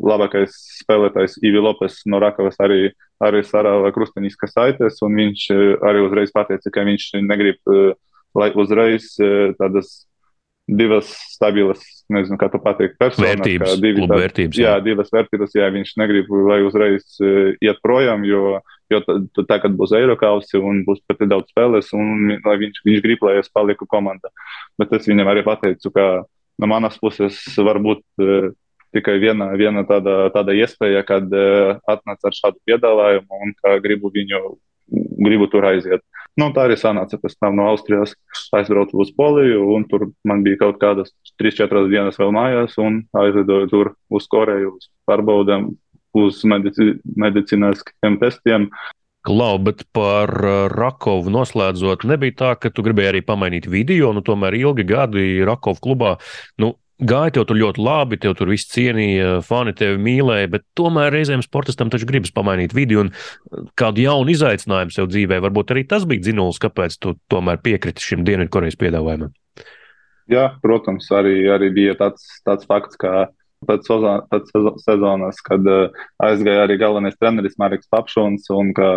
[0.06, 5.48] labākais spēlētājs Ivi Lopes no Rakavas arī, arī sarāva krustiņiskas saites, un viņš
[5.90, 7.74] arī uzreiz pateica, ka viņš negrib
[8.38, 9.14] lai uzreiz
[9.58, 10.04] tādas
[10.70, 13.32] divas stabilas, nezinu, kā tu pateikt, personas.
[13.32, 14.58] Vērtības, divi, kluba vērtības.
[14.60, 18.60] Jā, jā, divas vērtības, jā, viņš negrib, lai uzreiz uh, iet projām, jo,
[18.92, 19.00] jo
[19.48, 23.88] tagad būs Eirokausi un būs pat daudz spēles, un viņš, viņš grib, lai es palieku
[23.90, 24.32] komandā.
[24.80, 26.08] Bet es viņam arī pateicu, ka
[26.60, 28.50] no manas puses varbūt uh,
[28.94, 34.12] tikai viena, viena tāda, tāda iespēja, kad uh, atnāc ar šādu piedāvājumu un ka gribu
[34.14, 34.56] viņu,
[35.18, 36.04] gribu tur aiziet.
[36.40, 37.18] Nu, tā arī sanāca.
[37.20, 38.14] Pēc tam no Austrijas
[38.56, 43.70] aizbraucu uz Poliju, un tur man bija kaut kādas 3-4 dienas vēl mājās, un aizlidoju
[43.72, 45.68] tur uz Koreju, uz pārbaudēm,
[46.20, 48.70] uz medici medicīniskiem testiem.
[49.26, 54.22] Klau, bet par uh, Rakovu noslēdzot, nebija tā, ka tu gribēji arī pamainīt video, nu
[54.24, 56.14] tomēr ilgi gadi Rakovu klubā.
[56.62, 61.12] Nu, Gāja tev tur ļoti labi, tev tur viss cienīja, fani tevi mīlēja, bet tomēr
[61.14, 65.40] reizēm sportistam taču gribas pamainīt vidi un uh, kādu jaunu izaicinājumu sev dzīvē.
[65.46, 69.32] Varbūt arī tas bija dzinulis, kāpēc tu tomēr piekriti šim Dienvidkorejas piedāvājumam.
[70.30, 73.30] Jā, protams, arī, arī bija tāds, tāds fakts, ka
[73.66, 74.52] pēc, sezon, pēc
[74.84, 78.90] sezonas, kad uh, aizgāja arī galvenais treneris Marks Papšons un ka,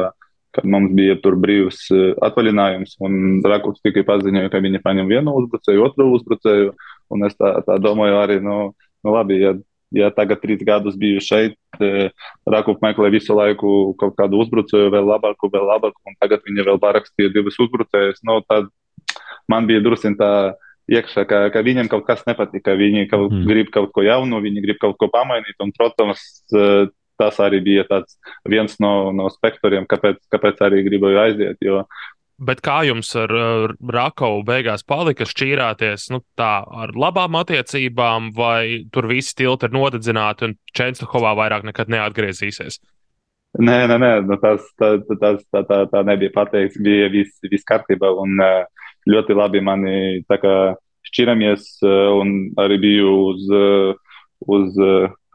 [0.54, 5.36] kad mums bija tur brīvs uh, atvaļinājums un Rakovs tikai paziņoja, ka viņi paņem vienu
[5.42, 6.76] uzbrucēju, otru uzbrucēju.
[7.14, 8.74] Un es tā, tā domāju, arī, nu,
[9.06, 9.54] nu labi, ja,
[9.94, 11.58] ja tagad trīs gadus biju šeit,
[12.50, 16.82] Rakup meklē visu laiku kaut kādu uzbrucēju, vēl labāku, vēl labāku, un tagad viņi vēl
[16.82, 18.22] parakstīja divas uzbrucējus.
[18.28, 18.70] Nu, tad
[19.50, 20.34] man bija drusku tā
[20.92, 23.46] iekšā, ka, ka viņiem kaut kas nepatīk, ka viņi kaut, mm.
[23.48, 25.56] grib kaut ko jaunu, viņi grib kaut ko pamainīt.
[25.64, 26.26] Un, protams,
[27.20, 28.04] tas arī bija
[28.50, 31.62] viens no, no spektriem, kāpēc, kāpēc arī gribēju aiziet.
[31.64, 31.84] Jo
[32.44, 38.84] Bet kā jums ar uh, Rakovu beigās palika šķīrāties nu, tā, ar labām attiecībām, vai
[38.94, 42.80] tur visi tilti ir nodedzināti un Čenslahovā vairāk nekad neatgriezīsies?
[43.62, 46.80] Nē, nē, nē nu, tas, tā, tas, tā, tā, tā nebija pateikts.
[46.82, 48.42] Bija viss vis kārtībā un
[49.06, 50.24] ļoti labi mani
[51.06, 53.44] šķiramies un arī biju uz,
[54.58, 54.80] uz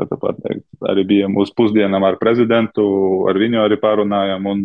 [0.03, 2.89] pateikt, arī bijām uz pusdienām ar prezidentu,
[3.31, 4.51] ar viņu arī pārunājām.
[4.51, 4.65] Un,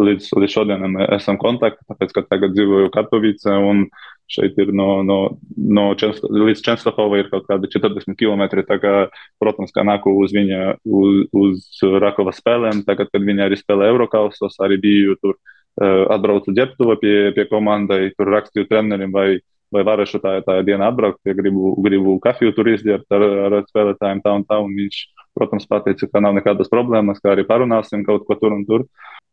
[0.00, 3.86] līdz, līdz šodienam esam kontaktā, tāpēc, ka tagad dzīvoju Katovice un
[4.30, 5.18] šeit ir no, no,
[5.56, 8.46] no Čensla, līdz Čenslahova ir kaut kādi 40 km.
[8.66, 8.94] Tā kā,
[9.42, 14.58] protams, kā nāku uz viņa, uz, uz Rakova spēlēm, tagad, kad viņa arī spēlē Eurokausos,
[14.66, 19.36] arī biju tur, uh, atbraucu ģērbtuva pie, pie komandai, tur rakstīju trenerim vai
[19.74, 24.22] vai varēšu tā, tā diena atbraukt, ja gribu, gribu kafiju tur izdzert ar, ar spēlētājiem
[24.24, 24.60] tā un tā.
[24.62, 25.00] Un viņš,
[25.36, 28.86] protams, pateica, ka nav nekādas problēmas, kā arī parunāsim kaut ko tur un tur.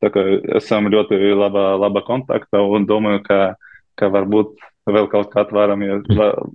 [0.03, 0.23] Tā kā
[0.59, 3.39] esam ļoti labā, labā kontaktā un domāju, ka,
[3.99, 4.57] ka varbūt
[4.91, 5.99] vēl kaut kā varam, ja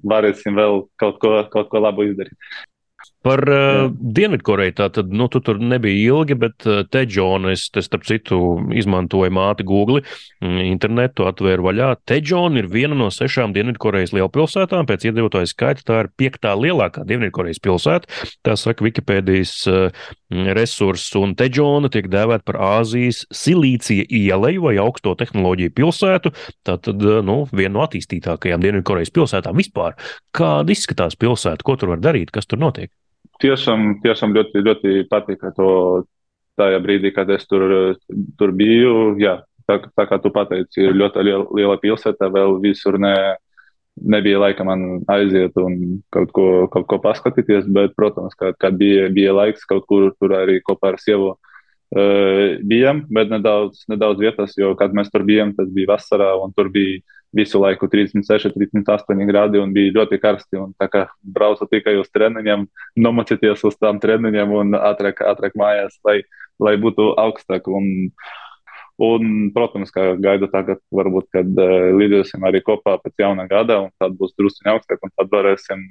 [0.04, 2.36] varēsim vēl kaut ko, kaut ko labu izdarīt.
[3.26, 7.64] Par uh, Dienvidkoreju tā tad, nu, tu tur nebija ilgi, bet uh, te, Džona, es,
[7.74, 8.38] te, starp citu,
[8.78, 10.04] izmantoju māti Google,
[10.38, 11.88] mm, internetu atvēru vaļā.
[12.06, 14.86] Te, Džona, ir viena no sešām Dienvidkorejas lielpilsētām.
[14.86, 18.06] Pēc iedzīvotāju skaita tā ir piektā lielākā Dienvidkorejas pilsēta.
[18.46, 20.06] Tā saka Wikipēdijas uh,
[20.54, 26.34] resurss, un te, Džona, tiek dēvēta par Āzijas silīcija ieleju vai augsto tehnoloģiju pilsētu.
[26.62, 29.98] Tā tad, uh, nu, viena no attīstītākajām Dienvidkorejas pilsētām vispār.
[30.38, 32.94] Kāda izskatās pilsēta, ko tur var darīt, kas tur notiek?
[33.42, 35.70] Tiešām, tiešām ļoti, ļoti patika to
[36.58, 37.96] tajā brīdī, kad es tur,
[38.38, 39.14] tur biju.
[39.22, 43.14] Jā, tā, tā kā tu pateici, ir ļoti liela, liela pilsēta, vēl visur ne,
[43.98, 49.08] nebija laika man aiziet un kaut ko, kaut ko paskatīties, bet, protams, kad, kad bija,
[49.14, 51.36] bija laiks kaut kur tur arī kopā ar sievu.
[51.88, 56.52] Uh, bijām, bet nedaudz, nedaudz vietas, jo, kad mēs tur bijām, tas bija vasarā, un
[56.52, 56.98] tur bija
[57.36, 60.60] visu laiku 36, 38 grādi un bija ļoti karsti.
[60.60, 62.66] Un tā kā braucu tikai uz treniņiem,
[63.04, 66.20] nomocīties uz tām treniņiem un ātrāk, ātrāk mājās, lai,
[66.62, 67.68] lai būtu augstāk.
[67.68, 68.10] Un,
[69.04, 73.94] un, protams, kā gaidu tagad, varbūt, kad uh, lidosim arī kopā pēc jaunā gada, un
[74.00, 75.84] tad būs drusku augstāk, un tad varēsim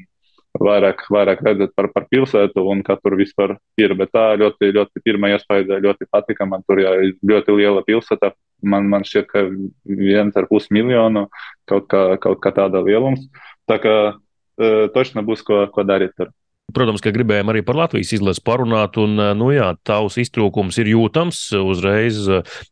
[0.62, 3.93] vairāk, vairāk redzēt par, par pilsētu un kā tur vispār ir.
[4.00, 6.47] Bet tā ļoti, ļoti pirmā iespēja ļoti patika.
[6.50, 8.34] Man tur jā, ļoti liela pilsēta.
[8.65, 9.46] Man, man šķiet, ka
[9.86, 11.28] viens ar pus miljonu
[11.70, 13.28] kaut kā, kaut kā tāda lielums.
[13.70, 16.34] Tā kā uh, točna būs ko, ko darīt tur.
[16.76, 21.39] Protams, ka gribējām arī par Latvijas izlasi parunāt, un, nu jā, tavs iztrūkums ir jūtams.
[21.63, 22.26] Uzreiz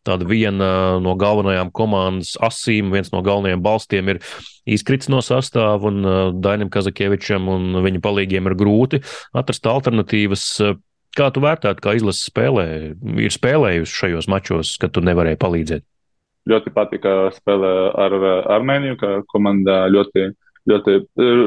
[0.03, 0.67] tāda viena
[0.99, 4.19] no galvenajām komandas asīm, viens no galvenajiem balstiem ir
[4.67, 8.99] izkritis no sastāva, un Dainam Kazakievičam un viņa palīgiem ir grūti
[9.31, 10.43] atrast alternatīvas.
[11.15, 12.67] Kā tu vērtētu, kā izlases spēlē,
[13.23, 15.85] ir spēlējusi šajos mačos, kad tu nevarēji palīdzēt?
[16.45, 17.71] Ļoti patika spēlē
[18.05, 18.15] ar
[18.57, 20.33] Armēniju, ka komanda ļoti
[20.69, 20.97] ļoti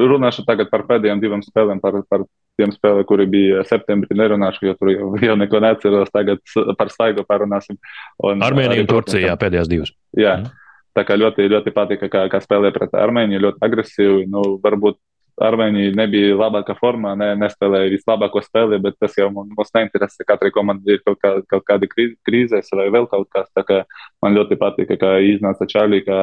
[0.09, 2.23] runāšu tagad par pēdējām divām spēlēm, par, par
[2.59, 4.17] tiem spēlēm, kuri bija septembrī.
[4.19, 6.11] Nerunāšu, jo tur jau, jau neko neceros.
[6.15, 6.41] Tagad
[6.79, 7.79] par svaigu parunāsim.
[8.23, 9.93] Un, Armēnija un Turcija, jā, pēdējās divas.
[10.17, 10.39] Jā.
[10.39, 10.65] Mm.
[10.97, 14.25] Tā kā ļoti, ļoti patika, kā, kā spēlēja pret Armēņu, ļoti agresīvi.
[14.31, 14.97] Nu, varbūt
[15.39, 20.25] Armēņi nebija labākā formā, ne, nespēlēja vislabāko spēli, bet tas jau mums neinteresē.
[20.27, 23.47] Katrai komandai ir kaut, kā, kaut kāda krīzes vai vēl kaut kas.
[23.55, 23.83] Tā kā
[24.23, 26.17] man ļoti patika, kā iznāca Čārlī, ka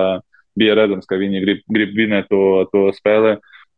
[0.59, 3.37] bija redzams, ka viņi grib, grib vinēt to, to spēli.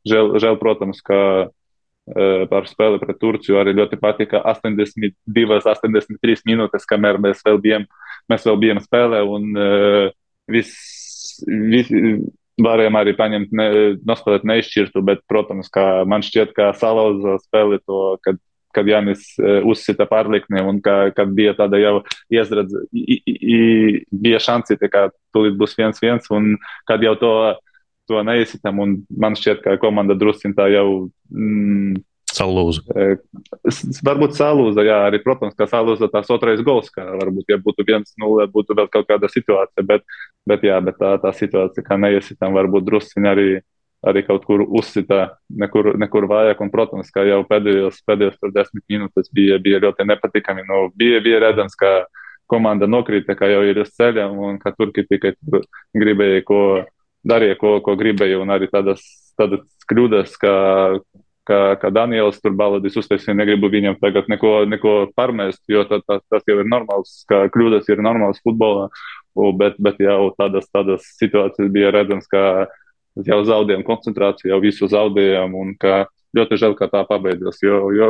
[0.08, 6.86] Žēl, žēl, protams, ka uh, par spēli pret Turciju arī ļoti patika 82, 83 minūtes,
[6.88, 7.86] kamēr mēs vēl bijām,
[8.30, 10.10] mēs vēl bijām spēlē un uh,
[10.50, 10.96] viss.
[11.46, 11.86] Vis,
[12.62, 13.68] varējām arī paņemt, ne,
[14.08, 15.70] nospēlēt neizšķirtu, bet, protams,
[16.08, 18.40] man šķiet, ka salauza spēli to, kad,
[18.76, 21.94] kad Jānis uh, uzsita pārlikni un ka, kad bija tāda jau
[22.34, 23.62] iezredz, i, i, i,
[24.10, 26.56] bija šansi, ka tūlīt būs viens viens un
[26.88, 27.32] kad jau to,
[28.08, 30.88] to neizsitam un man šķiet, ka komanda drusciņ tā jau
[31.30, 31.98] mm,
[32.38, 32.82] Salūza.
[34.06, 38.46] Varbūt salūza, jā, arī, protams, kā salūza tās otrais gols, kā varbūt, ja būtu 1-0,
[38.54, 40.06] būtu vēl kaut kāda situācija, bet,
[40.48, 43.48] bet jā, bet tā, tā situācija, kā neiesitam, varbūt drusciņi arī,
[44.06, 49.32] arī kaut kur uzsita, nekur, nekur vajag, un, protams, kā jau pēdējos, pēdējos desmit minūtes
[49.34, 52.04] bija, bija ļoti nepatikami, nu, bija, bija redzams, ka
[52.48, 55.34] komanda nokrita, ka jau ir uz ceļa, un ka turki tikai
[55.96, 56.60] gribēja, ko
[57.28, 59.02] darīja, ko, ko gribēja, un arī tādas,
[59.38, 60.52] tādas kļūdas, ka
[61.48, 66.20] ka, ka Daniels tur baladīs uztaisīja, negribu viņam tagad neko, neko parmest, jo tā, tā,
[66.28, 68.88] tas jau ir normāls, ka kļūdas ir normāls futbolā,
[69.58, 72.68] bet, bet jau tādas, tādas situācijas bija redzams, ka
[73.26, 76.04] jau zaudējām koncentrāciju, jau visu zaudējām un ka
[76.36, 77.60] ļoti žēl, ka tā pabeidzās.
[77.64, 78.08] Jo, jo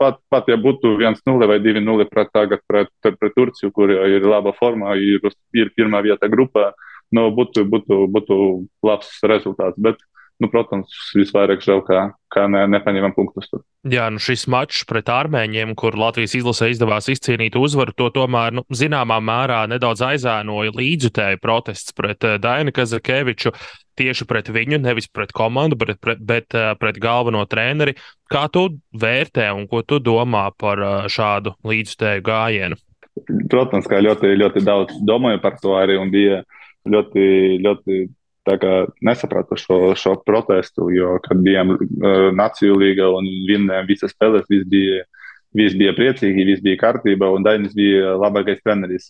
[0.00, 4.54] pat, pat ja būtu 1-0 vai 2-0 pret, tagad pret, pret Turciju, kur ir laba
[4.56, 5.24] formā, ir,
[5.56, 6.70] ir pirmā vieta grupā,
[7.14, 8.38] nu, būtu, būtu, būtu
[8.86, 9.78] labs rezultāts.
[9.80, 10.00] Bet,
[10.42, 13.48] nu, protams, visvairāk žēl, ka, ka ne, nepaņēmām punktus.
[13.50, 13.64] Tur.
[13.90, 18.64] Jā, nu šis mačs pret armēņiem, kur Latvijas izlasē izdevās izcīnīt uzvaru, to tomēr nu,
[18.74, 23.54] zināmā mērā nedaudz aizēnoja līdzjutēju protests pret uh, Dainu Kazakeviču.
[23.98, 27.96] Tieši pret viņu, nevis pret komandu, bet pret, bet, uh, pret galveno treneri.
[28.30, 32.78] Kā tu vērtē un ko tu domā par uh, šādu līdzjutēju gājienu?
[33.50, 36.44] Protams, ka ļoti, ļoti daudz domāju par to arī un bija
[36.86, 37.24] ļoti,
[37.64, 37.98] ļoti
[39.04, 44.68] nesapratu šo, šo protestu, jo, kad bijām uh, Nāciju līga un vinnējām visas spēles, viss
[44.68, 45.04] bija,
[45.56, 49.08] viss bija priecīgi, viss bija kārtībā, un Dainis bija labākais treneris.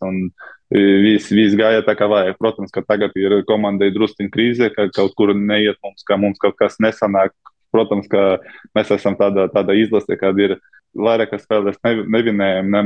[0.68, 2.37] Viss, viss gāja tā, kā vajag.
[2.40, 6.59] Protams, ka tagad ir komandai drusciņa krīze, ka kaut kur neiet mums, ka mums kaut
[6.61, 7.33] kas nesanāk.
[7.72, 8.38] Protams, ka
[8.77, 10.57] mēs esam tāda, tāda izlase, kad ir
[10.96, 12.83] vairākas spēles ne, nevinējam, ne,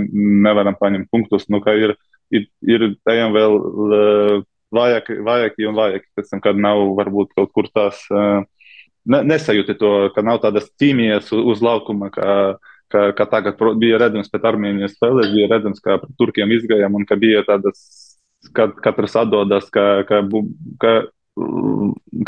[0.47, 1.47] nevaram paņemt punktus.
[1.53, 1.95] Nu, ir,
[2.35, 3.59] ir, ir ejam vēl
[4.75, 9.93] vājāki, vājāki un vājāki, pēc tam, kad nav varbūt kaut kur tās, ne, nesajūti to,
[10.15, 12.37] ka nav tādas ķīmijas uz, uz laukuma, kā,
[12.93, 17.19] kā, kā tagad bija redzams pēc Armēnijas spēlēs, bija redzams, pret Turkiem izgājām un ka
[17.21, 17.83] bija tādas,
[18.57, 20.23] kad katrs atdodas, ka, ka,
[20.83, 20.95] ka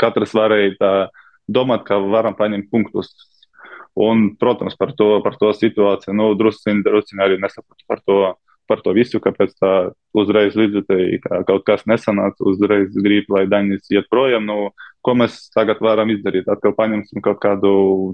[0.01, 0.93] katrs varēja tā
[1.51, 3.13] domāt, ka varam paņemt punktus.
[3.95, 8.17] Un, protams, par to, par to situāciju, nu, drusciņi arī nesapratu par to,
[8.69, 9.71] par to visu, kāpēc tā
[10.17, 14.47] uzreiz līdzjutēji, ka kaut kas nesanāca, uzreiz grib, lai Daņas iet projām.
[14.49, 14.69] Nu,
[15.05, 16.49] ko mēs tagad varam izdarīt?
[16.51, 17.71] Atkal paņemsim kaut kādu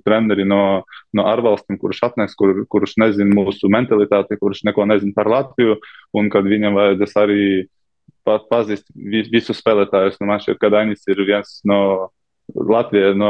[0.07, 0.83] treneri no,
[1.15, 5.77] no ārvalstīm, kurš atnēs, kur, kurš nezina mūsu mentalitāti, kurš neko nezina par Latviju,
[6.17, 7.43] un kad viņam vajadzēs arī
[8.27, 8.85] pat pazīt
[9.31, 10.19] visus spēlētājus.
[10.21, 11.81] Nu, man šķiet, ka Daņas ir viens no
[12.55, 13.29] Latvija no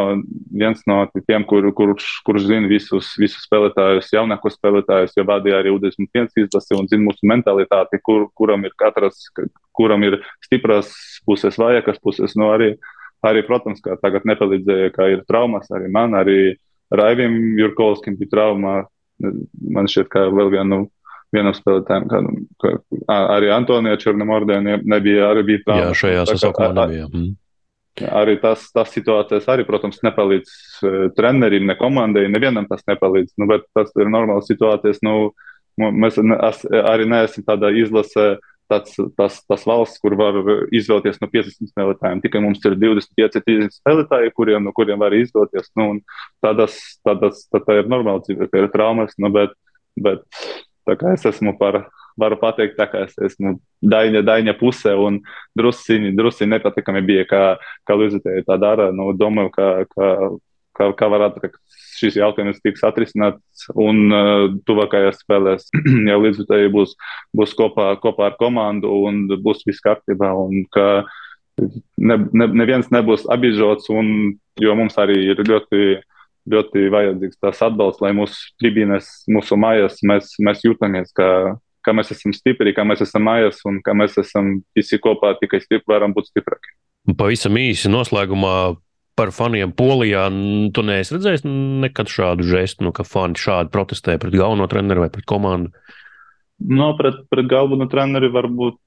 [0.52, 5.74] viens no tiem, kur, kurš, kurš zina visus, visus spēlētājus, jaunākos spēlētājus, jo vadīja arī
[5.76, 9.28] U21 izlasi un zina mūsu mentalitāti, kur, kuram ir katras,
[9.78, 10.94] kuram ir stipras
[11.28, 12.34] puses, vājākas puses.
[12.40, 12.74] Nu, arī,
[13.28, 16.40] arī, protams, ka tagad nepalīdzēja, ka ir traumas arī man, arī
[16.92, 18.80] Raivim Jurkovskim bija trauma.
[19.22, 20.88] Man šķiet, ka vēl vienu.
[21.32, 22.10] Vienam spēlētājam,
[22.60, 22.74] kā,
[23.08, 25.86] arī Antonija Černamordē nebija, arī bija trauma.
[25.86, 27.06] Jā, šajā sasaukumā nebija.
[27.08, 27.30] Mm.
[28.00, 33.36] Arī tas, tas situācijas arī, protams, nepalīdz uh, trenerim, ne komandai, nevienam tas nepalīdz.
[33.42, 35.02] Nu, bet tas ir normāls situācijas.
[35.04, 35.34] Nu,
[35.76, 38.38] mēs arī neesam tādā izlasē.
[38.72, 40.38] Tas, tas, tas valsts, kur var
[40.72, 42.22] izvēlēties no 50 spēlētājiem.
[42.24, 45.74] Tikai mums ir 25, 30 spēlētāji, kuriem, no kuriem var izvēlēties.
[45.76, 45.90] Nu,
[46.40, 49.58] tādas, tādas, tā, tā ir normāla dzīve, ka ir traumas, nu, bet,
[50.00, 50.24] bet
[50.88, 51.82] tā kā es esmu par
[52.20, 55.22] varu pateikt, kā es esmu daļa, daļa pusē, un
[55.58, 57.44] drusciņi, drusciņi nepatikami bija, kā,
[57.88, 58.90] kā Lizitēja tā dara.
[58.96, 60.12] Nu, domāju, ka, ka,
[60.78, 61.52] ka, ka varētu
[62.02, 65.68] šis jautājums tiks atrisināts, un uh, tuvākajās spēlēs
[66.12, 66.96] jau Lizitēja būs,
[67.38, 70.88] būs kopā, kopā ar komandu, un būs viss kārtībā, un ka
[71.62, 76.02] ne, ne, neviens nebūs apbiežots, un jo mums arī ir ļoti
[76.50, 81.28] ļoti vajadzīgs tas atbalsts, lai mūsu tribīnes, mūsu mājās mēs, mēs jūtamies, ka
[81.86, 85.62] ka mēs esam stipri, ka mēs esam mājās un ka mēs esam visi kopā tikai
[85.64, 86.76] stipri, varam būt stiprāki.
[87.18, 88.56] Pavisam īsi noslēgumā
[89.18, 90.28] par faniem Polijā.
[90.74, 91.46] Tu neesi redzējis
[91.84, 95.74] nekad šādu žestu, nu, ka fani šādi protestē pret galveno treneru vai pret komandu?
[96.70, 98.78] No, pret, pret galveno treneri varbūt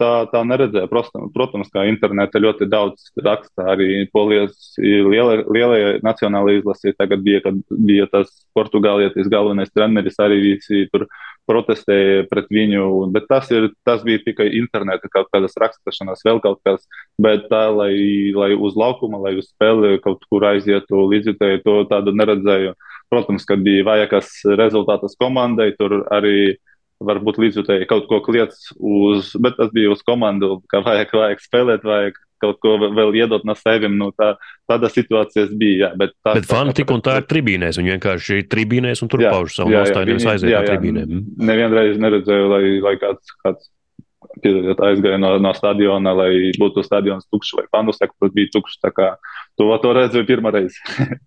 [0.00, 0.88] tā, tā neredzēja.
[0.90, 6.94] Protams, protams, kā internetā ļoti daudz raksta arī polijas lielajai liela nacionālajai izlasē.
[6.98, 11.06] Tagad bija, kad bija tas portugālietis galvenais treneris, arī visi tur
[11.50, 12.86] protestēja pret viņu.
[13.14, 16.86] Bet tas, ir, tas bija tikai interneta kaut kādas rakstīšanas, vēl kaut kas.
[17.20, 17.92] Bet tā, lai,
[18.36, 22.74] lai uz laukuma, lai uz spēli kaut kur aizietu līdzjutēji, to tādu neredzēju.
[23.10, 26.56] Protams, kad bija vajagās rezultātas komandai, tur arī
[27.00, 31.86] varbūt līdzjutēji kaut ko kliedz uz, bet tas bija uz komandu, ka vajag, vajag spēlēt,
[31.86, 33.92] vajag kaut ko vēl iedot no sevis.
[33.92, 34.34] Nu, tā,
[34.68, 35.80] tāda situācijas bija.
[35.80, 37.80] Jā, bet tā, bet fani tik un tā ir tribīnēs.
[37.80, 41.20] Viņi vienkārši ir tribīnēs un tur jā, pauž savu nostāju, nevis aiziet no tribīnēm.
[41.50, 43.70] Nevienreiz neredzēju, lai, lai kāds, kāds
[44.40, 48.80] piedodiet, aizgāja no, no stadiona, lai būtu stadions tukšs vai fanu sektor bija tukšs.
[48.84, 49.10] Tā kā
[49.60, 50.80] to, to redzēju pirmā reize.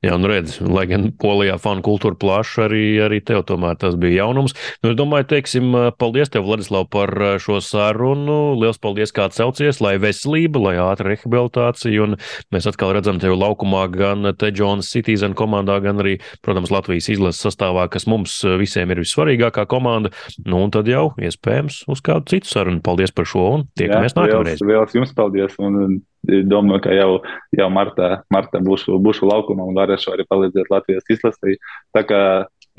[0.00, 4.22] Jā, nu redz, lai gan polijā fanu kultūra plaša, arī, arī tev tomēr tas bija
[4.22, 4.54] jaunums.
[4.80, 7.12] Nu, es domāju, teiksim, paldies tev, Vladislav, par
[7.44, 8.54] šo sarunu.
[8.56, 12.16] Liels paldies, kā caucies, lai veselība, lai ātra rehabilitācija, un
[12.54, 17.44] mēs atkal redzam tevi laukumā gan te Jonas Citizen komandā, gan arī, protams, Latvijas izlases
[17.44, 20.14] sastāvā, kas mums visiem ir vissvarīgākā komanda.
[20.46, 22.80] Nu, un tad jau iespējams uz kādu citu sarunu.
[22.80, 24.64] Paldies par šo un tiekamies nākamreiz.
[24.64, 25.60] Liels, liels jums paldies!
[25.60, 27.10] Un domāju, ka jau,
[27.56, 31.56] jau martā, martā būšu, būšu laukumā un varēšu arī palīdzēt Latvijas izlasē.
[31.96, 32.20] Tā kā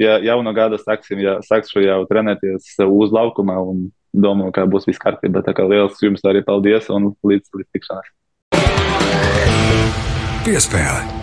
[0.01, 5.01] ja jaunu gadu sāksim, ja sākšu jau trenēties uz laukuma un domāju, ka būs viss
[5.01, 5.43] kārtībā.
[5.45, 8.13] Tā kā liels jums arī paldies un līdz, līdz tikšanās.
[10.45, 11.21] Piespēle!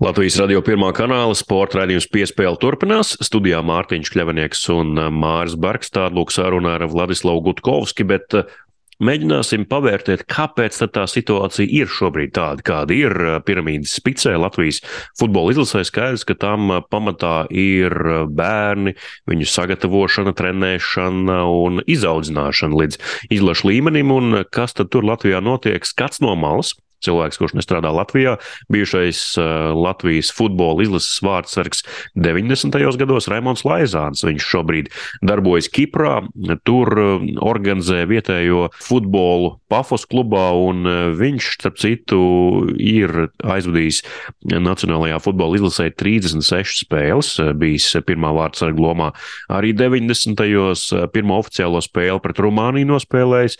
[0.00, 3.12] Latvijas radio pirmā kanāla sporta raidījums piespēle turpinās.
[3.20, 5.92] Studijā Mārtiņš Kļavinieks un Māris Barks.
[5.92, 8.32] Tāda lūk saruna ar Vladislavu Gutkovski, bet
[9.00, 13.16] Mēģināsim pavērtēt, kāpēc tā situācija ir šobrīd tāda, kāda ir.
[13.46, 14.82] Piramīdas spicē Latvijas
[15.18, 15.82] futbola izlasē.
[15.88, 17.94] Skaidrs, ka tam pamatā ir
[18.28, 18.92] bērni,
[19.30, 23.00] viņu sagatavošana, trenēšana un izaudzināšana līdz
[23.32, 28.36] izlašu līmenim, un kas tad tur Latvijā notiek, skats no malas cilvēks, kurš nestrādā Latvijā,
[28.72, 31.84] bijušais uh, Latvijas futbola izlases vārdsargs
[32.18, 32.78] 90.
[33.00, 34.24] gados Raimons Laizāns.
[34.26, 34.90] Viņš šobrīd
[35.26, 36.20] darbojas Kiprā,
[36.64, 42.20] tur uh, organizē vietējo futbolu Pafos klubā, un uh, viņš, starp citu,
[42.78, 44.02] ir aizvadījis
[44.50, 49.10] Nacionālajā futbola izlasē 36 spēles, bijis pirmā vārdsarga lomā.
[49.52, 50.40] Arī 90.
[50.80, 53.56] gados pirmo oficiālo spēli pret Rumāniju nospēlējis,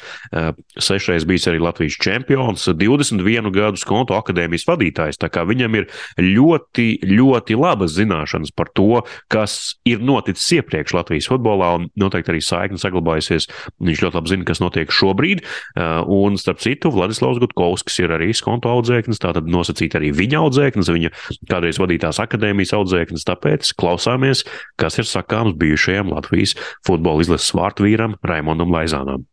[0.81, 5.21] sešreiz bijis arī Latvijas čempions, 21 vienu gadu skonto akadēmijas vadītājs.
[5.51, 5.87] Viņam ir
[6.21, 12.43] ļoti, ļoti labas zināšanas par to, kas ir noticis iepriekš Latvijas futbolā, un noteikti arī
[12.45, 13.49] saikne saglabājusies.
[13.81, 15.45] Viņš ļoti labi zina, kas notiek šobrīd.
[15.75, 20.93] Uh, un, starp citu, Vladislavs Gutkovskis ir arī skonto audzēknis, tātad nosacīt arī viņa audzēknis,
[20.97, 21.13] viņa
[21.51, 23.27] kādreiz vadītās akadēmijas audzēknis.
[23.29, 24.45] Tāpēc klausāmies,
[24.81, 29.27] kas ir sakāms bijušajam Latvijas futbola izlases vārtvīram Raimondam Laizānam.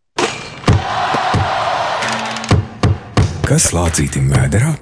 [3.47, 4.73] Kas lācītim vēderā?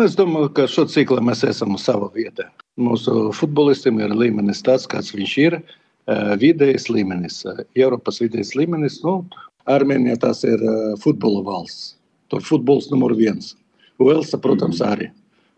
[0.00, 2.46] Es domāju, ka šo ciklu mēs esam uz sava vietā.
[2.80, 5.58] Mūsu futbolistiem ir līmenis tāds, kāds viņš ir.
[6.40, 7.42] Vidējais līmenis,
[7.76, 9.02] Eiropas vidējais līmenis.
[9.04, 9.18] Nu,
[9.68, 10.64] Armēnija tas ir
[11.04, 11.98] futbola valsts.
[12.32, 13.52] Tur futbols numur viens.
[14.00, 15.10] Velsa, protams, arī.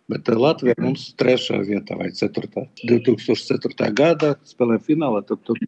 [0.09, 2.63] Bet Latvija mums trešā vietā vai ceturtā.
[2.89, 3.91] 2004.
[3.97, 5.21] gadā spēlēja finālā.
[5.29, 5.59] Tur, tur,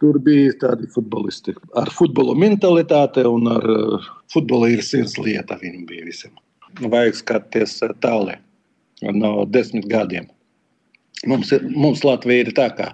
[0.00, 3.66] tur bija tādi futbolisti ar futbola mentalitāti un ar
[4.32, 5.60] futbola ir sirds lieta.
[5.60, 6.32] Viņam bija visiem.
[6.80, 8.40] Vajag skatīties tālāk
[9.12, 10.30] no desmit gadiem.
[11.28, 12.92] Mums, mums Latvija ir tā, ka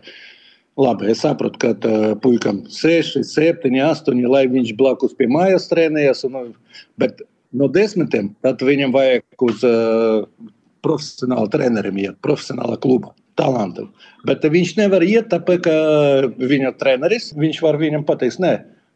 [0.78, 6.22] Labi, es saprotu, ka uh, puikam 6, 7, 8, lai viņš blakus pie mājas trenējas.
[6.28, 6.52] Un,
[7.02, 10.26] bet no desmitiem viņam vajag uz uh,
[10.84, 13.92] profesionāla trenerim, iet profesionāla kluba talantam.
[14.26, 15.76] Bet viņš nevar iet, tāpēc, ka
[16.50, 18.54] viņa treneris, viņš var viņam pateikt, nē,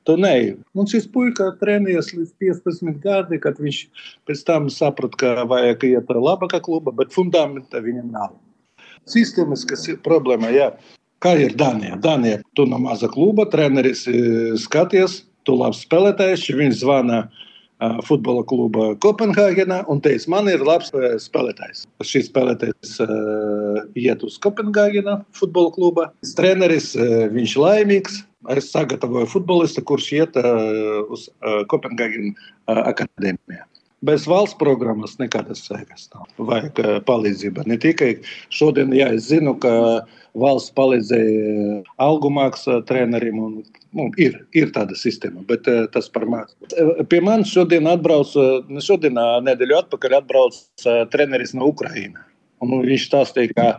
[0.09, 0.57] tu neej.
[0.75, 3.83] Un šis puika trenējies līdz 15 gadiem, kad viņš
[4.29, 8.35] pēc tam saprot, ka vajag iet labākā kluba, bet fundamenta viņam nav.
[9.11, 10.73] Sistēmas, kas ir problēma, jā.
[11.23, 11.97] Kā ir Danija?
[12.03, 14.09] Danija, tu no maza kluba, treneris
[14.65, 17.43] skaties, tu labs spēlētājs, viņš zvana uh,
[18.07, 21.85] futbola kluba Kopenhāgenā un teica, man ir labs spēlētājs.
[22.07, 26.07] Šis spēlētājs uh, iet uz Kopenhāgenā futbola kluba.
[26.39, 28.23] Treneris, uh, viņš laimīgs.
[28.51, 33.67] Es sagatavoju futbolistu, kurš iet uh, uz uh, Kopenhāgenes uh, akadēmiju.
[34.03, 36.27] bez valsts programmas nekādas sekas nav.
[36.43, 37.67] Vajag palīdzība.
[37.71, 38.17] Ne tikai
[38.51, 40.03] šodien, ja es zinu, ka
[40.39, 43.39] valsts palīdzēja algu maksu trenerim.
[43.39, 46.55] Un, nu, ir, ir tāda sistēma, bet uh, tas par maz.
[47.09, 52.29] Pie manis šodien atbrauca, ne šodien, nedēļu atpakaļ atbrauca treneris no Ukrainas.
[52.63, 53.71] Viņš stāstīja, ka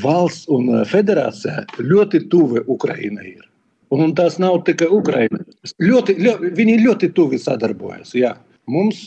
[0.00, 3.48] valsts un federācija ļoti tuvu Ukrainai ir.
[3.92, 5.42] Un tas nav tikai Ukraina.
[5.82, 8.14] Ļoti, ļoti, viņi ļoti tuvi sadarbojas.
[8.16, 8.32] Jā.
[8.72, 9.02] Mums,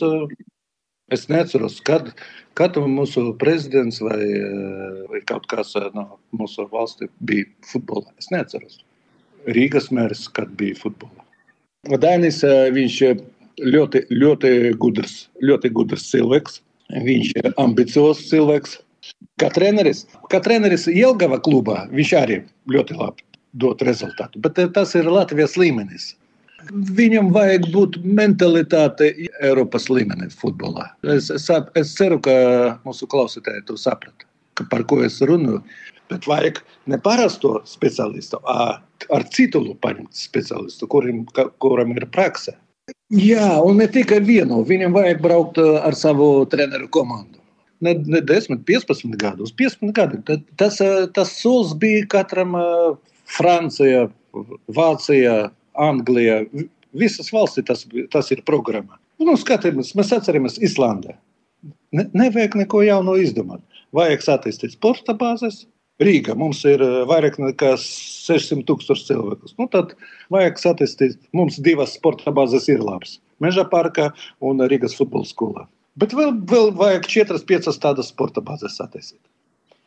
[1.10, 2.12] es neatceros, kad,
[2.54, 4.20] kad mūsu prezidents vai,
[5.10, 8.14] vai kaut kas no mūsu valsts bija futbolā.
[8.22, 8.85] Es neatceros.
[9.46, 11.22] Rīgas mērs, kad bija futbolā.
[12.02, 12.40] Dainis,
[12.74, 12.96] viņš
[13.62, 16.60] ļoti, ļoti gudrs, ļoti gudrs cilvēks.
[17.06, 18.78] Viņš ir ambiciozs cilvēks.
[19.40, 22.40] Kā treneris, kā treneris Jelgava klubā, viņš arī
[22.72, 23.26] ļoti labi
[23.60, 24.40] dot rezultātu.
[24.42, 26.14] Bet eh, tas ir Latvijas līmenis.
[26.98, 29.12] Viņam vajag būt mentalitāte
[29.44, 30.88] Eiropas līmenī futbolā.
[31.06, 31.46] Es, es,
[31.78, 32.32] es ceru, ka
[32.86, 34.26] mūsu klausītāji to saprata,
[34.72, 35.62] par ko es runāju.
[36.10, 41.24] Bet vajag ne parasto speciālistu, ar titulu paņemt speciālistu, kurim,
[41.62, 42.54] kuram ir praksa.
[43.10, 44.60] Jā, un ne tikai vienu.
[44.66, 47.40] Viņam vajag braukt eh, ar savu treneru komandu.
[47.82, 50.22] Ne, ne 10, 15 gadus, 15 gadi.
[50.58, 52.54] Tas, eh, tas solis bija katram
[53.36, 54.06] Francija,
[54.78, 55.36] Vācija,
[55.74, 56.44] Anglija.
[56.96, 59.00] Visas valstis tas, tas ir programmā.
[59.22, 61.16] Nu, skatāmies, mēs atceramies Islandē.
[61.96, 63.62] Ne, nevajag neko jaunu izdomāt.
[63.96, 65.64] Vajag attīstīt sporta bāzes.
[66.02, 69.52] Rīga mums ir eh, vairāk nekā 600 tūkstoši cilvēku.
[69.60, 69.94] Nu, tad
[70.34, 71.16] vajag attīstīt.
[71.36, 73.18] Mums divas sporta bāzes ir labas.
[73.40, 74.10] Meža parkā
[74.44, 75.64] un Rīgas futbola skolā.
[75.96, 79.22] Bet vēl, vēl vajag 4-5 tādas sporta bāzes attīstīt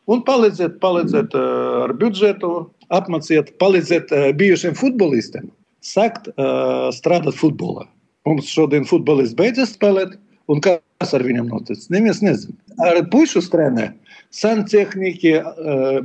[0.10, 2.54] un palīdzēt, palīdzēt uh, ar budžetu,
[2.96, 5.50] apmācīt, palīdzēt uh, bijušiem futbolistiem
[5.86, 7.86] sākt uh, strādāt futbolā.
[8.28, 10.18] Mums šodien futbolists beidzas spēlēt,
[10.52, 11.88] un kas ar viņiem noticis?
[11.94, 12.58] Neviens nezina.
[12.84, 13.92] Ar pušu trenē
[14.34, 15.36] santehniķi,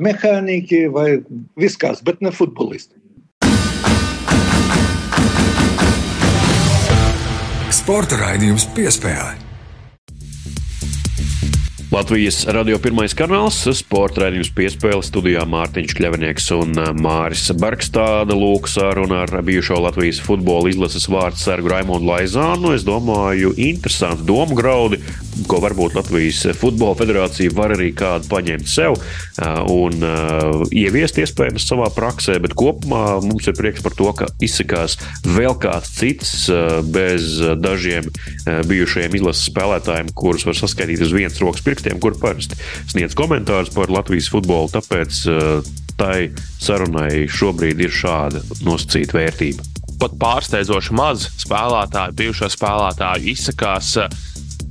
[0.01, 1.09] mehāniķi vai
[1.61, 2.97] viskās, bet ne futbolisti.
[7.75, 9.54] Sporta raidījums piespēlē.
[11.95, 18.35] Latvijas radio pirmais kanāls, sporta raidījums piespēle studijā Mārtiņš Kļavinieks un Māris Barkstāda.
[18.35, 22.73] Lūk, saruna ar bijušo Latvijas futbola izlases vārdu sargu Raimonu Laizānu.
[22.75, 24.99] Es domāju, interesanti domu graudi,
[25.47, 28.99] ko varbūt Latvijas futbola federācija var arī kādu paņemt sev
[29.71, 30.03] un
[30.75, 34.99] ieviest iespējams savā praksē, bet kopumā mums ir prieks par to, ka izsakās
[35.37, 36.35] vēl kāds cits
[36.91, 38.11] bez dažiem
[38.67, 42.57] bijušajiem izlases spēlētājiem, kurus var saskaitīt uz vienas rokas pirkstu rakstiem, kur parasti
[42.89, 44.70] sniedz komentārus par Latvijas futbolu.
[44.72, 45.64] Tāpēc uh,
[45.99, 49.62] tai sarunai šobrīd ir šāda nosacīta vērtība.
[50.01, 54.09] Pat pārsteidzoši maz spēlētāju, bijušo spēlētāju izsakās uh,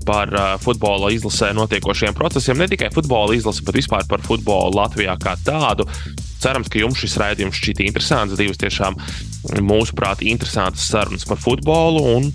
[0.05, 2.59] par uh, futbola izlasē notiekošiem procesiem.
[2.59, 5.87] Ne tikai futbola izlase, bet vispār par futbolu Latvijā kā tādu.
[6.43, 8.35] Cerams, ka jums šis raidījums šķiet interesants.
[8.35, 8.97] Divas tiešām,
[9.63, 12.03] mūsuprāt, interesantas sarunas par futbolu.
[12.17, 12.33] Un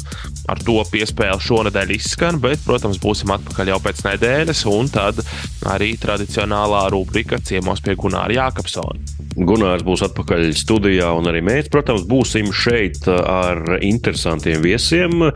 [0.49, 5.22] ar to piespēle šonadēļ izskan, bet, protams, būsim atpakaļ jau pēc nedēļas, un tad
[5.68, 9.17] arī tradicionālā rubrika ciemos pie Gunāra Jākapsona.
[9.39, 15.28] Gunārs būs atpakaļ studijā, un arī mēs, protams, būsim šeit ar interesantiem viesiem.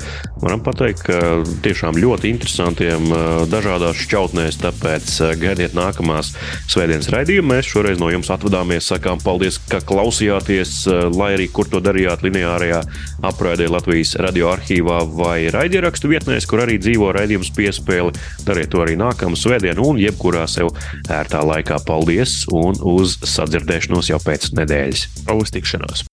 [0.43, 1.19] Varam pateikt, ka
[1.63, 3.13] tiešām ļoti interesantiem
[3.53, 6.33] dažādās šķautnēs, tāpēc gaidiet nākamās
[6.67, 7.53] svētdienas raidījumu.
[7.53, 10.75] Mēs šoreiz no jums atvadāmies, sakām paldies, ka klausījāties,
[11.15, 12.83] lai arī kur to darījāt lineārajā
[13.31, 18.11] apraidē Latvijas radio arhīvā vai raidierakstu vietnēs, kur arī dzīvo raidījums piespēle.
[18.49, 20.75] Dariet to arī nākamā svētdiena un jebkurā sev
[21.07, 21.79] ērtā laikā.
[21.87, 25.09] Paldies un uz sadzirdēšanos jau pēc nedēļas.
[25.37, 26.07] Uz tikšanos!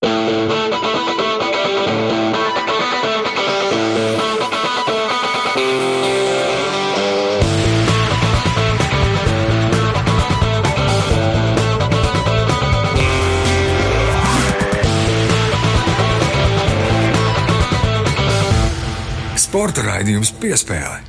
[19.50, 21.09] Sporta raidījums piespēlē.